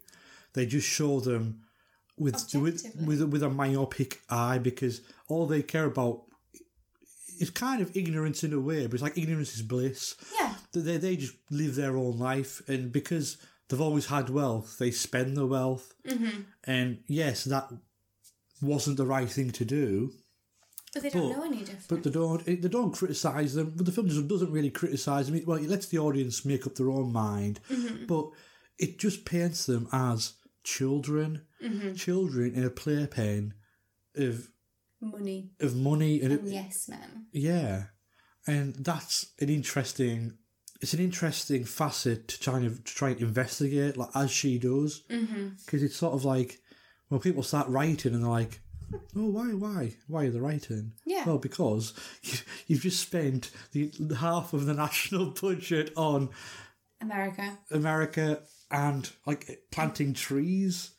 They 0.54 0.66
just 0.66 0.88
show 0.88 1.20
them 1.20 1.62
with 2.18 2.54
with 2.54 2.86
with 3.06 3.22
a, 3.22 3.28
with 3.28 3.44
a 3.44 3.50
myopic 3.50 4.22
eye 4.30 4.58
because 4.58 5.02
all 5.30 5.48
they 5.48 5.62
care 5.62 5.86
about 5.86 6.24
is 7.40 7.50
kind 7.50 7.82
of 7.82 7.96
ignorance 7.96 8.44
in 8.44 8.52
a 8.52 8.60
way, 8.60 8.86
but 8.86 8.96
it's 8.96 9.04
like 9.04 9.18
ignorance 9.18 9.56
is 9.56 9.62
bliss. 9.62 10.16
Yeah. 10.38 10.56
They 10.74 10.98
they 10.98 11.16
just 11.16 11.36
live 11.50 11.76
their 11.76 11.96
own 11.96 12.20
life, 12.20 12.62
and 12.68 12.92
because 12.92 13.38
they've 13.68 13.80
always 13.80 14.08
had 14.08 14.30
wealth, 14.30 14.78
they 14.80 14.92
spend 14.92 15.38
the 15.38 15.46
wealth. 15.46 15.94
Mm-hmm. 16.06 16.42
And 16.66 17.00
yes, 17.08 17.46
that 17.46 17.72
wasn't 18.62 18.98
the 18.98 19.06
right 19.06 19.30
thing 19.30 19.52
to 19.52 19.66
do. 19.66 20.12
But 20.94 21.04
they 21.04 21.10
don't 21.10 21.30
But- 21.30 21.38
know 21.38 21.46
any 21.46 21.60
different. 21.60 21.88
But 21.88 22.04
they 22.04 22.10
don't. 22.10 22.46
They 22.46 22.56
don't 22.56 22.94
criticize 22.94 23.54
them. 23.54 23.74
But 23.76 23.86
the 23.86 23.92
film 23.92 24.08
doesn't, 24.08 24.28
doesn't 24.28 24.52
really 24.52 24.72
criticize 24.72 25.28
them. 25.28 25.36
It, 25.36 25.48
well, 25.48 25.58
it 25.58 25.70
lets 25.70 25.88
the 25.88 26.00
audience 26.00 26.46
make 26.46 26.66
up 26.66 26.76
their 26.76 26.90
own 26.90 27.12
mind. 27.14 27.60
Mm-hmm. 27.70 28.06
But 28.08 28.30
it 28.78 28.98
just 28.98 29.26
paints 29.26 29.66
them 29.66 29.88
as 29.92 30.34
children, 30.64 31.44
mm-hmm. 31.64 31.94
children 31.94 32.54
in 32.56 32.64
a 32.64 32.70
playpen 32.70 33.54
of 34.16 34.50
Money 35.02 35.52
of 35.62 35.78
money 35.78 36.20
and, 36.22 36.34
and 36.34 36.52
yes 36.52 36.90
men. 36.90 37.28
yeah, 37.32 37.84
and 38.46 38.76
that's 38.76 39.28
an 39.40 39.48
interesting. 39.48 40.34
It's 40.82 40.94
an 40.94 41.00
interesting 41.00 41.64
facet 41.64 42.28
to 42.28 42.40
try 42.40 42.58
and 42.58 42.86
to 42.86 42.94
try 42.94 43.12
and 43.12 43.22
investigate, 43.22 43.96
like 43.96 44.10
as 44.14 44.30
she 44.30 44.60
does, 44.60 45.04
mm-hmm. 45.10 45.50
because 45.66 45.84
it's 45.84 45.96
sort 45.96 46.16
of 46.16 46.26
like 46.26 46.60
when 47.10 47.20
people 47.22 47.44
start 47.44 47.68
writing 47.68 48.14
and 48.14 48.24
they're 48.24 48.30
like, 48.30 48.62
"Oh, 49.16 49.30
why, 49.30 49.48
why, 49.50 49.94
why 50.08 50.26
are 50.26 50.30
they 50.32 50.40
writing?" 50.40 50.94
Yeah. 51.06 51.26
Well, 51.26 51.38
because 51.38 51.94
you, 52.24 52.38
you've 52.68 52.82
just 52.82 53.02
spent 53.02 53.52
the 53.72 53.92
half 54.20 54.54
of 54.54 54.66
the 54.66 54.74
national 54.86 55.32
budget 55.32 55.92
on 55.98 56.30
America. 57.02 57.58
America 57.72 58.42
and 58.72 59.10
like 59.26 59.64
planting 59.72 60.14
trees. 60.14 60.92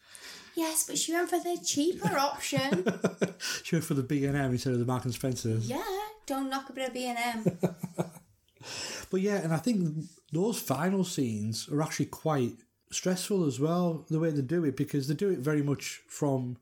Yes, 0.57 0.85
but 0.87 0.99
she 0.99 1.13
went 1.13 1.31
for 1.31 1.39
the 1.39 1.59
cheaper 1.65 2.19
option. 2.19 2.85
She 3.65 3.77
went 3.77 3.85
for 3.85 3.95
the 3.95 4.03
B 4.03 4.27
and 4.27 4.37
M 4.37 4.51
instead 4.51 4.73
of 4.75 4.79
the 4.79 4.85
Mark 4.85 5.05
and 5.05 5.15
Spencers. 5.15 5.69
yeah, 5.69 5.83
don't 6.27 6.51
knock 6.51 6.69
a 6.69 6.73
bit 6.73 6.89
of 6.89 6.95
B 6.95 7.07
and 7.07 7.19
M. 7.19 7.59
But 9.11 9.21
yeah, 9.23 9.37
and 9.37 9.53
I 9.55 9.57
think 9.57 10.05
those 10.33 10.59
final 10.59 11.05
scenes 11.05 11.69
are 11.71 11.81
actually 11.83 12.07
quite 12.07 12.53
stressful 12.91 13.47
as 13.47 13.61
well, 13.61 14.05
the 14.09 14.19
way 14.19 14.31
they 14.31 14.43
do 14.43 14.65
it, 14.65 14.77
because 14.77 15.09
they 15.09 15.15
do 15.15 15.31
it 15.31 15.39
very 15.39 15.63
much 15.63 16.03
from 16.09 16.57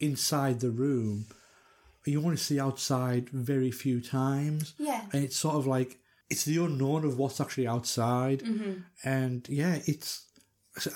inside 0.00 0.60
the 0.60 0.70
room. 0.70 1.26
You 2.04 2.20
want 2.20 2.36
to 2.36 2.44
see 2.44 2.60
outside 2.60 3.30
very 3.30 3.70
few 3.70 4.00
times. 4.00 4.74
Yeah. 4.78 5.02
And 5.12 5.24
it's 5.24 5.36
sort 5.36 5.56
of 5.56 5.66
like, 5.66 5.98
it's 6.28 6.44
the 6.44 6.62
unknown 6.62 7.04
of 7.04 7.18
what's 7.18 7.40
actually 7.40 7.66
outside. 7.66 8.40
Mm-hmm. 8.40 8.72
And 9.04 9.48
yeah, 9.48 9.78
it's, 9.86 10.26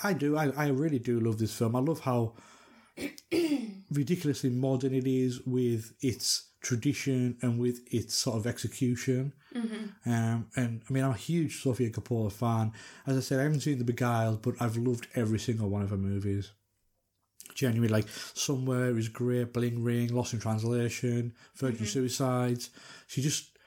I 0.03 0.13
do, 0.13 0.37
I, 0.37 0.49
I 0.49 0.67
really 0.67 0.99
do 0.99 1.19
love 1.19 1.39
this 1.39 1.53
film. 1.53 1.75
I 1.75 1.79
love 1.79 2.01
how 2.01 2.33
ridiculously 3.91 4.51
modern 4.51 4.93
it 4.93 5.07
is 5.07 5.41
with 5.45 5.93
its 6.01 6.48
tradition 6.61 7.37
and 7.41 7.59
with 7.59 7.81
its 7.91 8.15
sort 8.15 8.37
of 8.37 8.47
execution. 8.47 9.33
Um, 10.05 10.47
and 10.55 10.81
I 10.89 10.93
mean, 10.93 11.03
I'm 11.03 11.11
a 11.11 11.17
huge 11.17 11.61
Sofia 11.61 11.89
Coppola 11.89 12.31
fan. 12.31 12.71
As 13.07 13.17
I 13.17 13.21
said, 13.21 13.39
I 13.39 13.43
haven't 13.43 13.61
seen 13.61 13.77
The 13.77 13.83
Beguiled, 13.83 14.41
but 14.41 14.55
I've 14.59 14.77
loved 14.77 15.07
every 15.15 15.39
single 15.39 15.69
one 15.69 15.81
of 15.81 15.89
her 15.89 15.97
movies. 15.97 16.51
Genuinely, 17.55 17.89
like 17.89 18.07
Somewhere 18.33 18.97
is 18.97 19.09
great, 19.09 19.53
Bling 19.53 19.83
Ring, 19.83 20.13
Lost 20.13 20.33
in 20.33 20.39
Translation, 20.39 21.33
Virgin 21.55 21.85
Suicides. 21.85 22.69
She 23.07 23.21
just 23.21 23.57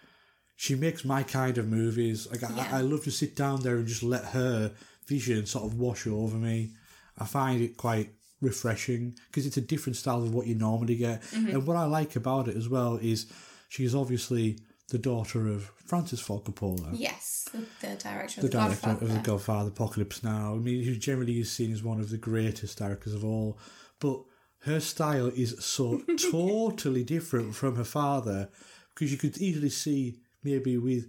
she 0.56 0.74
makes 0.76 1.04
my 1.04 1.22
kind 1.24 1.58
of 1.58 1.66
movies. 1.68 2.28
Like 2.30 2.42
Yeah. 2.42 2.68
I, 2.70 2.78
I 2.78 2.80
love 2.82 3.02
to 3.04 3.10
sit 3.10 3.34
down 3.34 3.62
there 3.62 3.76
and 3.76 3.86
just 3.86 4.02
let 4.02 4.26
her 4.26 4.72
vision 5.06 5.46
sort 5.46 5.64
of 5.64 5.74
wash 5.78 6.06
over 6.06 6.36
me. 6.36 6.70
I 7.18 7.26
find 7.26 7.60
it 7.60 7.76
quite 7.76 8.10
refreshing 8.42 9.16
because 9.28 9.46
it's 9.46 9.56
a 9.56 9.62
different 9.62 9.96
style 9.96 10.22
of 10.22 10.34
what 10.34 10.46
you 10.46 10.54
normally 10.54 10.96
get. 10.96 11.22
Mm-hmm. 11.22 11.50
And 11.50 11.66
what 11.66 11.76
I 11.76 11.84
like 11.84 12.16
about 12.16 12.48
it 12.48 12.56
as 12.56 12.68
well 12.68 12.96
is 12.96 13.32
she's 13.68 13.94
obviously 13.94 14.58
the 14.90 14.98
daughter 14.98 15.48
of 15.48 15.70
Francis 15.86 16.20
Ford 16.20 16.44
Coppola 16.44 16.90
yes, 16.92 17.48
the, 17.52 17.64
the 17.80 17.96
director 17.96 18.40
of 18.40 18.42
the 18.42 18.48
the, 18.48 18.48
director 18.48 18.86
Godfather. 18.88 19.06
of 19.06 19.12
the 19.14 19.20
Godfather 19.20 19.68
Apocalypse 19.68 20.22
Now. 20.22 20.54
I 20.54 20.58
mean, 20.58 20.82
who 20.82 20.96
generally 20.96 21.40
is 21.40 21.50
seen 21.50 21.72
as 21.72 21.82
one 21.82 22.00
of 22.00 22.10
the 22.10 22.18
greatest 22.18 22.76
directors 22.76 23.14
of 23.14 23.24
all, 23.24 23.58
but 24.00 24.20
her 24.64 24.80
style 24.80 25.28
is 25.28 25.56
so 25.64 26.02
totally 26.30 27.04
different 27.04 27.54
from 27.54 27.76
her 27.76 27.84
father 27.84 28.50
because 28.94 29.10
you 29.10 29.18
could 29.18 29.38
easily 29.38 29.70
see 29.70 30.18
maybe 30.42 30.76
with 30.76 31.06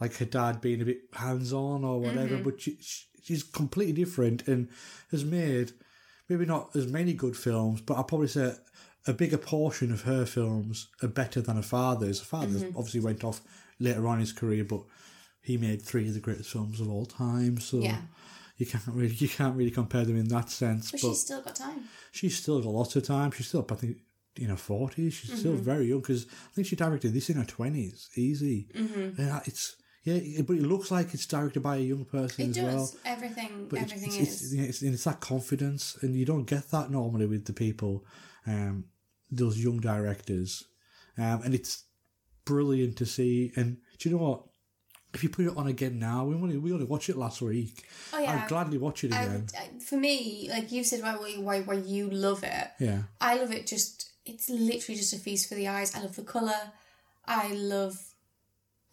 like 0.00 0.16
her 0.16 0.24
dad 0.24 0.60
being 0.60 0.82
a 0.82 0.84
bit 0.84 0.98
hands 1.14 1.52
on 1.52 1.82
or 1.84 2.00
whatever, 2.00 2.34
mm-hmm. 2.34 2.44
but 2.44 2.60
she, 2.60 2.76
she- 2.80 3.06
she's 3.24 3.42
completely 3.42 3.92
different 3.94 4.46
and 4.46 4.68
has 5.10 5.24
made 5.24 5.72
maybe 6.28 6.46
not 6.46 6.74
as 6.74 6.86
many 6.86 7.12
good 7.12 7.36
films, 7.36 7.80
but 7.80 7.94
I'll 7.96 8.04
probably 8.04 8.28
say 8.28 8.54
a 9.06 9.12
bigger 9.12 9.38
portion 9.38 9.92
of 9.92 10.02
her 10.02 10.24
films 10.26 10.88
are 11.02 11.08
better 11.08 11.40
than 11.40 11.56
her 11.56 11.62
father's. 11.62 12.20
Her 12.20 12.24
father's 12.24 12.62
obviously 12.76 13.00
went 13.00 13.22
off 13.24 13.40
later 13.78 14.06
on 14.08 14.14
in 14.14 14.20
his 14.20 14.32
career, 14.32 14.64
but 14.64 14.82
he 15.42 15.56
made 15.58 15.82
three 15.82 16.08
of 16.08 16.14
the 16.14 16.20
greatest 16.20 16.50
films 16.50 16.80
of 16.80 16.88
all 16.90 17.04
time. 17.06 17.60
So 17.60 17.78
Yeah. 17.78 17.98
you 18.56 18.64
can't 18.66 18.84
really 18.88 19.14
you 19.14 19.28
can't 19.28 19.56
really 19.56 19.70
compare 19.70 20.04
them 20.04 20.16
in 20.16 20.28
that 20.28 20.48
sense. 20.50 20.90
But, 20.90 21.02
But, 21.02 21.08
she's 21.08 21.20
still 21.20 21.42
got 21.42 21.56
time. 21.56 21.84
she's 22.12 22.36
still 22.38 22.60
got 22.62 22.72
lots 22.72 22.96
of 22.96 23.02
time. 23.04 23.30
She's 23.32 23.48
still, 23.48 23.66
I 23.70 23.74
think, 23.74 23.98
in 24.36 24.48
her 24.48 24.56
forties. 24.56 25.14
She's 25.14 25.38
still 25.38 25.52
Mm-hmm. 25.52 25.62
very 25.64 25.86
young 25.88 26.00
because 26.00 26.24
I 26.26 26.54
think 26.54 26.66
she 26.66 26.76
directed 26.76 27.12
this 27.12 27.28
in 27.30 27.36
her 27.36 27.44
twenties, 27.44 28.08
easy. 28.16 28.68
Mm-hmm. 28.74 29.20
And 29.20 29.42
it's 29.46 29.76
yeah, 30.04 30.42
but 30.42 30.56
it 30.56 30.62
looks 30.62 30.90
like 30.90 31.12
it's 31.14 31.26
directed 31.26 31.62
by 31.62 31.76
a 31.76 31.80
young 31.80 32.04
person 32.04 32.44
It 32.46 32.48
as 32.50 32.56
does. 32.56 32.64
well. 32.64 32.92
Everything 33.04 33.66
But 33.68 33.80
everything 33.80 34.08
it's, 34.20 34.42
is. 34.42 34.52
it's, 34.52 34.82
it's, 34.82 34.82
it's 34.82 35.04
that 35.04 35.20
confidence, 35.20 35.96
and 36.02 36.14
you 36.14 36.24
don't 36.24 36.44
get 36.44 36.70
that 36.70 36.90
normally 36.90 37.26
with 37.26 37.44
the 37.46 37.52
people, 37.52 38.04
um, 38.46 38.84
those 39.30 39.58
young 39.58 39.78
directors, 39.80 40.64
um, 41.18 41.42
and 41.44 41.54
it's 41.54 41.84
brilliant 42.44 42.96
to 42.98 43.06
see. 43.06 43.52
And 43.56 43.78
do 43.98 44.08
you 44.08 44.16
know 44.16 44.22
what? 44.22 44.42
If 45.14 45.22
you 45.22 45.28
put 45.28 45.46
it 45.46 45.56
on 45.56 45.68
again 45.68 46.00
now, 46.00 46.24
we 46.24 46.34
only 46.34 46.58
we 46.58 46.72
only 46.72 46.86
watched 46.86 47.08
it 47.08 47.16
last 47.16 47.40
week. 47.40 47.84
Oh, 48.12 48.18
yeah. 48.18 48.42
I'd 48.42 48.48
gladly 48.48 48.78
watch 48.78 49.04
it 49.04 49.08
again. 49.08 49.46
I- 49.56 49.78
for 49.78 49.96
me, 49.96 50.48
like 50.50 50.72
you 50.72 50.82
said, 50.82 51.02
why, 51.02 51.14
why, 51.38 51.60
why 51.60 51.74
you 51.74 52.10
love 52.10 52.42
it. 52.42 52.68
yeah, 52.80 53.02
I 53.20 53.36
love 53.36 53.52
it 53.52 53.66
just 53.66 54.10
it's 54.26 54.48
literally 54.50 54.98
just 54.98 55.12
a 55.12 55.18
feast 55.18 55.48
for 55.48 55.54
the 55.54 55.68
eyes. 55.68 55.94
I 55.94 56.00
love 56.00 56.16
the 56.16 56.22
colour. 56.24 56.72
I 57.26 57.52
love 57.52 57.96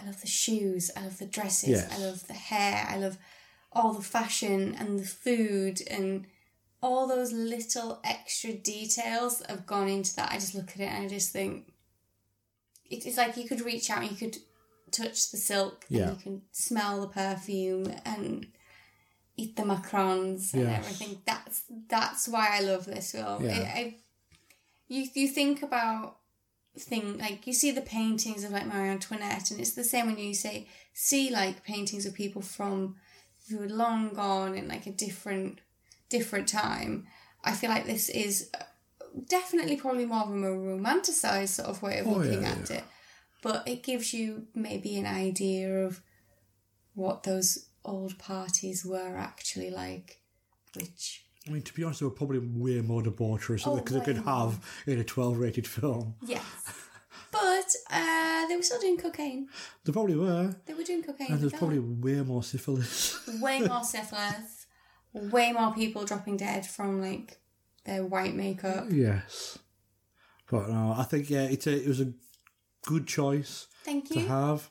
I 0.02 0.06
love 0.06 0.22
the 0.22 0.28
shoes, 0.28 0.90
I 0.98 1.02
love 1.04 1.18
the 1.20 1.26
dresses, 1.26 1.70
Yes. 1.70 1.92
I 1.94 1.98
love 2.00 2.28
the 2.28 2.34
hair, 2.34 2.88
I 2.90 2.98
love 2.98 3.18
all 3.72 3.94
the 3.94 4.02
fashion 4.04 4.76
and 4.80 5.00
the 5.00 5.06
food 5.06 5.82
and 5.90 6.26
all 6.82 7.08
those 7.08 7.32
little 7.32 8.02
extra 8.04 8.54
details 8.54 9.40
that 9.40 9.50
have 9.52 9.66
gone 9.68 9.88
into 9.88 10.16
that. 10.16 10.32
I 10.32 10.36
just 10.36 10.56
look 10.56 10.72
at 10.72 10.80
it 10.80 10.92
and 10.92 11.06
I 11.06 11.08
just 11.08 11.32
think 11.32 11.72
it's 12.90 13.18
like 13.18 13.38
you 13.38 13.48
could 13.48 13.62
reach 13.62 13.90
out 13.90 14.02
and 14.02 14.12
you 14.12 14.18
could 14.18 14.38
touch 14.92 15.32
the 15.32 15.38
silk 15.38 15.86
Yeah. 15.90 16.10
and 16.10 16.18
you 16.18 16.24
can 16.24 16.42
smell 16.52 17.02
the 17.02 17.08
perfume 17.08 17.94
and 18.04 18.48
eat 19.38 19.56
the 19.56 19.64
macarons 19.64 20.54
and 20.54 20.68
everything. 20.68 21.22
That's 21.26 21.64
that's 21.88 22.28
why 22.28 22.58
I 22.58 22.62
love 22.62 22.86
this 22.86 23.12
film. 23.14 23.46
Yeah. 23.46 23.52
I, 23.76 23.80
I, 23.80 23.96
you 24.88 25.08
you 25.14 25.28
think 25.28 25.64
about 25.64 26.18
thing 26.78 27.18
like 27.18 27.46
you 27.46 27.54
see 27.54 27.72
the 27.72 27.82
paintings 27.82 28.44
of 28.44 28.52
like 28.52 28.66
Marie 28.66 28.90
Antoinette, 28.90 29.52
and 29.52 29.60
it's 29.60 29.74
the 29.74 29.84
same 29.84 30.08
when 30.08 30.18
you 30.18 30.34
say 30.34 30.68
see 30.94 31.30
like 31.30 31.64
paintings 31.64 32.06
of 32.06 32.14
people 32.14 32.42
from 32.42 32.96
who 33.50 33.68
long 33.68 34.14
gone 34.14 34.56
in 34.56 34.68
like 34.68 34.88
a 34.88 34.92
different 34.92 35.60
different 36.10 36.48
time. 36.48 37.08
I 37.44 37.54
feel 37.54 37.70
like 37.70 37.86
this 37.86 38.08
is 38.10 38.50
uh, 38.54 38.64
definitely 39.28 39.76
probably 39.78 40.06
more 40.06 40.24
of 40.24 40.30
a 40.30 40.36
more 40.36 40.52
romanticized 40.52 41.50
sort 41.50 41.70
of 41.70 41.82
way 41.82 42.00
of 42.00 42.08
Oh, 42.08 42.12
looking 42.12 42.44
yeah, 42.44 42.52
at 42.52 42.70
yeah. 42.70 42.78
it, 42.78 42.84
but 43.42 43.68
it 43.68 43.84
gives 43.84 44.14
you 44.14 44.48
maybe 44.54 44.98
an 44.98 45.08
idea 45.08 45.86
of 45.86 46.02
what 46.94 47.24
those 47.24 47.68
old 47.84 48.18
parties 48.20 48.86
were 48.86 49.18
actually 49.18 49.72
like, 49.72 50.22
which 50.76 51.26
I 51.48 51.52
mean 51.52 51.62
to 51.64 51.74
be 51.74 51.84
honest, 51.84 52.00
they 52.02 52.06
were 52.06 52.12
probably 52.12 52.40
way 52.40 52.82
more 52.82 53.02
debaucherous 53.02 53.64
Oh, 53.66 53.76
than 53.76 53.86
they 54.00 54.06
could 54.06 54.18
have 54.26 54.60
in 54.86 55.00
a 55.00 55.04
twelve-rated 55.04 55.66
film. 55.68 56.16
yes, 56.26 56.42
but 57.32 57.76
uh, 57.90 58.48
they 58.48 58.56
were 58.56 58.62
still 58.62 58.80
doing 58.80 58.98
cocaine. 58.98 59.48
They 59.84 59.92
probably 59.92 60.16
were, 60.16 60.56
They 60.66 60.74
were 60.74 60.84
doing 60.84 61.02
cocaine. 61.04 61.32
and 61.32 61.40
there's 61.42 61.54
probably 61.54 61.80
way 61.80 62.22
more 62.22 62.44
syphilis. 62.44 63.20
way 63.42 63.60
more 63.62 63.84
syphilis, 63.84 64.68
way 65.14 65.52
more 65.52 65.74
people 65.74 66.06
dropping 66.06 66.38
dead 66.38 66.66
from 66.66 67.02
like 67.02 67.40
their 67.86 68.06
white 68.06 68.36
makeup. 68.36 68.86
yes, 68.92 69.58
but 70.50 70.70
no, 70.70 70.94
I 70.96 71.04
think 71.04 71.30
yeah, 71.30 71.44
it's 71.44 71.66
a 71.66 71.76
it 71.76 71.88
was 71.88 72.02
a 72.02 72.14
good 72.86 73.08
choice. 73.08 73.68
Thank 73.84 74.12
you. 74.12 74.22
to 74.22 74.28
have. 74.28 74.70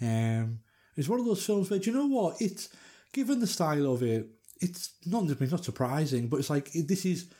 Um, 0.00 0.60
it's 0.96 1.08
one 1.08 1.20
of 1.20 1.26
those 1.26 1.44
films 1.44 1.68
where, 1.68 1.78
do 1.78 1.90
you 1.90 1.96
know 1.96 2.06
what? 2.06 2.40
It's 2.40 2.70
given 3.12 3.40
the 3.40 3.46
style 3.46 3.92
of 3.92 4.02
it, 4.02 4.26
it's 4.60 4.90
not 5.06 5.24
not 5.40 5.64
surprising, 5.64 6.28
but 6.28 6.38
it's 6.38 6.50
like 6.50 6.70
this 6.72 7.04
is 7.04 7.30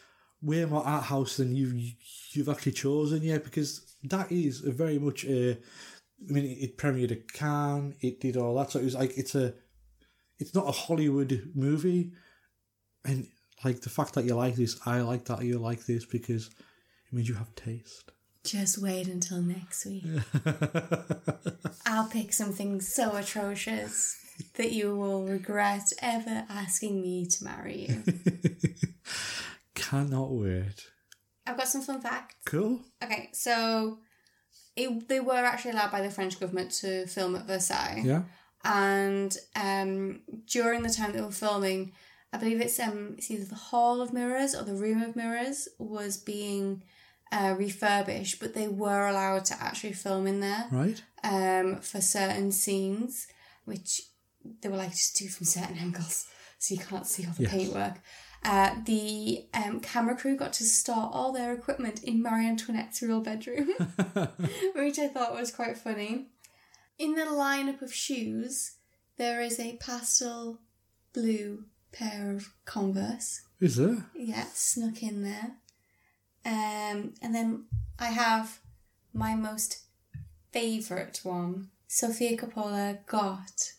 way 0.40 0.64
more 0.64 0.87
art 0.87 1.04
house 1.04 1.37
than 1.37 1.54
you 1.54 1.92
you've 2.33 2.48
actually 2.48 2.72
chosen 2.72 3.22
yet 3.22 3.44
because 3.44 3.94
that 4.04 4.31
is 4.31 4.64
a 4.64 4.70
very 4.70 4.98
much 4.98 5.24
a. 5.24 5.52
I 5.52 6.33
mean, 6.33 6.44
it, 6.44 6.59
it 6.59 6.78
premiered 6.78 7.12
at 7.12 7.33
Cannes. 7.33 7.94
It 8.00 8.20
did 8.20 8.37
all 8.37 8.57
that, 8.57 8.72
so 8.72 8.81
it 8.81 8.85
was 8.85 8.94
like 8.94 9.16
it's 9.16 9.35
a. 9.35 9.54
It's 10.38 10.54
not 10.54 10.68
a 10.68 10.72
Hollywood 10.72 11.50
movie, 11.54 12.12
and 13.04 13.26
like 13.64 13.81
the 13.81 13.90
fact 13.90 14.14
that 14.14 14.24
you 14.24 14.35
like 14.35 14.54
this, 14.54 14.78
I 14.87 15.00
like 15.00 15.24
that 15.26 15.42
you 15.42 15.59
like 15.59 15.87
this 15.87 16.04
because 16.04 16.46
it 16.46 17.12
means 17.12 17.28
you 17.28 17.35
have 17.35 17.54
taste. 17.57 18.12
Just 18.44 18.78
wait 18.78 19.09
until 19.09 19.42
next 19.42 19.85
week. 19.85 20.04
I'll 21.87 22.09
pick 22.09 22.33
something 22.33 22.81
so 22.81 23.16
atrocious 23.16 24.16
that 24.55 24.72
you 24.72 24.94
will 24.96 25.24
regret 25.24 25.92
ever 26.03 26.44
asking 26.48 27.01
me 27.03 27.27
to 27.27 27.44
marry 27.44 27.87
you. 27.88 28.03
Cannot 29.74 30.31
wait. 30.33 30.87
I've 31.46 31.57
got 31.57 31.68
some 31.68 31.83
fun 31.83 32.01
facts. 32.01 32.35
Cool. 32.44 32.81
Okay, 33.03 33.31
so 33.33 33.98
it, 34.77 35.09
they 35.09 35.20
were 35.20 35.33
actually 35.35 35.70
allowed 35.72 35.92
by 35.92 36.03
the 36.03 36.11
French 36.11 36.38
government 36.38 36.72
to 36.72 37.07
film 37.07 37.37
at 37.37 37.46
Versailles. 37.46 38.03
Yeah. 38.05 38.22
and 38.64 39.37
um, 39.57 40.20
during 40.46 40.83
the 40.83 40.90
time 40.90 41.12
they 41.12 41.20
were 41.22 41.31
filming, 41.31 41.92
I 42.33 42.37
believe 42.38 42.61
it's 42.61 42.79
um 42.79 43.14
it's 43.16 43.31
either 43.31 43.44
the 43.44 43.55
Hall 43.55 44.03
of 44.03 44.12
Mirrors 44.12 44.55
or 44.55 44.62
the 44.62 44.74
Room 44.74 45.03
of 45.03 45.16
Mirrors 45.16 45.68
was 45.79 46.18
being 46.18 46.83
uh, 47.33 47.55
refurbished, 47.57 48.40
but 48.40 48.53
they 48.55 48.68
were 48.68 49.07
allowed 49.07 49.44
to 49.46 49.55
actually 49.62 49.92
film 49.94 50.27
in 50.27 50.40
there 50.40 50.66
Right. 50.70 51.03
um, 51.24 51.77
for 51.81 52.01
certain 52.03 52.53
scenes, 52.53 53.27
which 53.64 54.03
they 54.61 54.68
were 54.68 54.76
like 54.76 54.90
just 54.92 55.16
do 55.16 55.28
from 55.28 55.46
certain 55.46 55.76
angles, 55.78 56.26
so 56.58 56.74
you 56.74 56.80
can't 56.80 57.06
see 57.06 57.26
all 57.26 57.32
the 57.37 57.42
Yes. 57.44 57.52
paintwork. 57.52 57.94
Uh, 58.44 58.76
the 58.84 59.46
um, 59.52 59.80
camera 59.80 60.16
crew 60.16 60.37
got 60.37 60.52
to 60.52 60.64
store 60.64 61.11
all 61.12 61.32
their 61.32 61.52
equipment 61.52 62.04
in 62.04 62.22
Marie 62.22 62.46
Antoinette's 62.46 63.02
real 63.02 63.20
bedroom, 63.20 63.68
which 64.76 64.98
I 64.98 65.08
thought 65.08 65.34
was 65.34 65.50
quite 65.50 65.76
funny. 65.76 66.28
In 66.98 67.14
the 67.14 67.22
lineup 67.22 67.82
of 67.82 67.92
shoes, 67.92 68.76
there 69.16 69.40
is 69.40 69.58
a 69.58 69.76
pastel 69.78 70.61
blue 71.12 71.64
pair 71.92 72.30
of 72.32 72.52
Converse. 72.64 73.42
Is 73.61 73.74
there? 73.76 74.06
Yeah, 74.14 74.44
snuck 74.54 75.02
in 75.02 75.22
there. 75.22 75.52
Um, 76.44 77.14
and 77.20 77.34
then 77.34 77.64
I 77.98 78.06
have 78.06 78.61
my 79.12 79.34
most 79.34 79.80
favourite 80.52 81.20
one. 81.24 81.70
Sofia 81.88 82.37
Coppola 82.37 83.04
got 83.06 83.72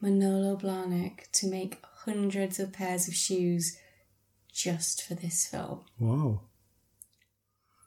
Manolo 0.00 0.56
Blahnik 0.56 1.30
to 1.32 1.46
make 1.46 1.82
hundreds 2.04 2.58
of 2.58 2.72
pairs 2.72 3.08
of 3.08 3.14
shoes 3.14 3.78
just 4.52 5.02
for 5.02 5.14
this 5.14 5.46
film. 5.46 5.80
Wow. 5.98 6.40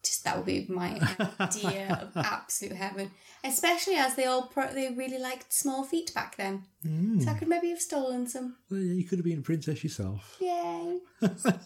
Just 0.04 0.24
that 0.24 0.36
would 0.36 0.46
be 0.46 0.66
my 0.68 1.00
idea 1.40 2.00
of 2.02 2.18
absolute 2.26 2.76
heaven. 2.76 3.12
Especially 3.44 3.96
as 3.96 4.16
they 4.16 4.26
all 4.26 4.44
pro- 4.44 4.74
they 4.74 4.90
really 4.90 5.20
liked 5.20 5.54
small 5.54 5.84
feet 5.84 6.12
back 6.14 6.38
then, 6.38 6.64
mm. 6.86 7.24
so 7.24 7.30
I 7.30 7.34
could 7.36 7.48
maybe 7.48 7.70
have 7.70 7.82
stolen 7.82 8.28
some. 8.28 8.56
Well, 8.70 8.80
yeah, 8.80 8.94
you 8.94 9.04
could 9.04 9.20
have 9.20 9.26
been 9.26 9.40
a 9.40 9.44
princess 9.44 9.84
yourself. 9.84 10.38
Yay! 10.40 11.00
Can 11.20 11.60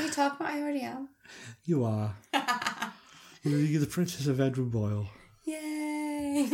we 0.00 0.10
talk 0.10 0.40
about 0.40 0.52
I 0.52 0.62
already 0.62 0.80
am? 0.80 1.08
You 1.64 1.84
are. 1.84 2.14
You're 3.44 3.80
the 3.80 3.86
princess 3.86 4.26
of 4.26 4.40
Edward 4.40 4.72
Boyle. 4.72 5.08
Yay! 5.44 6.48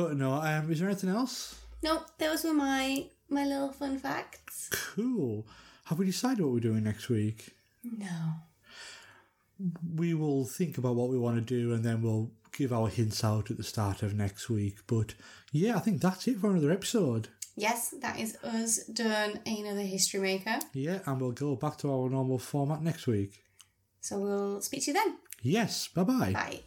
But 0.00 0.16
no, 0.16 0.32
um, 0.32 0.70
is 0.72 0.80
there 0.80 0.88
anything 0.88 1.10
else? 1.10 1.60
nope, 1.82 2.06
those 2.18 2.44
were 2.44 2.54
my 2.54 3.06
my 3.28 3.44
little 3.44 3.70
fun 3.72 3.98
facts. 3.98 4.70
Cool. 4.70 5.46
Have 5.84 5.98
we 5.98 6.06
decided 6.06 6.42
what 6.42 6.52
we're 6.52 6.60
doing 6.60 6.84
next 6.84 7.08
week? 7.08 7.50
No. 7.84 8.34
We 9.94 10.14
will 10.14 10.46
think 10.46 10.78
about 10.78 10.94
what 10.94 11.10
we 11.10 11.18
want 11.18 11.36
to 11.36 11.42
do 11.42 11.74
and 11.74 11.84
then 11.84 12.00
we'll 12.02 12.30
give 12.56 12.72
our 12.72 12.88
hints 12.88 13.22
out 13.22 13.50
at 13.50 13.56
the 13.56 13.62
start 13.62 14.02
of 14.02 14.14
next 14.14 14.48
week. 14.48 14.78
But 14.86 15.14
yeah, 15.52 15.76
I 15.76 15.80
think 15.80 16.00
that's 16.00 16.26
it 16.28 16.38
for 16.38 16.50
another 16.50 16.72
episode. 16.72 17.28
Yes, 17.56 17.94
that 18.00 18.18
is 18.18 18.36
us 18.42 18.78
done 18.86 19.40
another 19.44 19.82
history 19.82 20.20
maker. 20.20 20.60
Yeah, 20.72 21.00
and 21.06 21.20
we'll 21.20 21.32
go 21.32 21.56
back 21.56 21.76
to 21.78 21.92
our 21.92 22.08
normal 22.08 22.38
format 22.38 22.82
next 22.82 23.06
week. 23.06 23.42
So 24.00 24.18
we'll 24.18 24.60
speak 24.62 24.84
to 24.84 24.92
you 24.92 24.94
then. 24.94 25.16
Yes, 25.42 25.88
bye 25.88 26.04
bye. 26.04 26.32
Bye. 26.32 26.60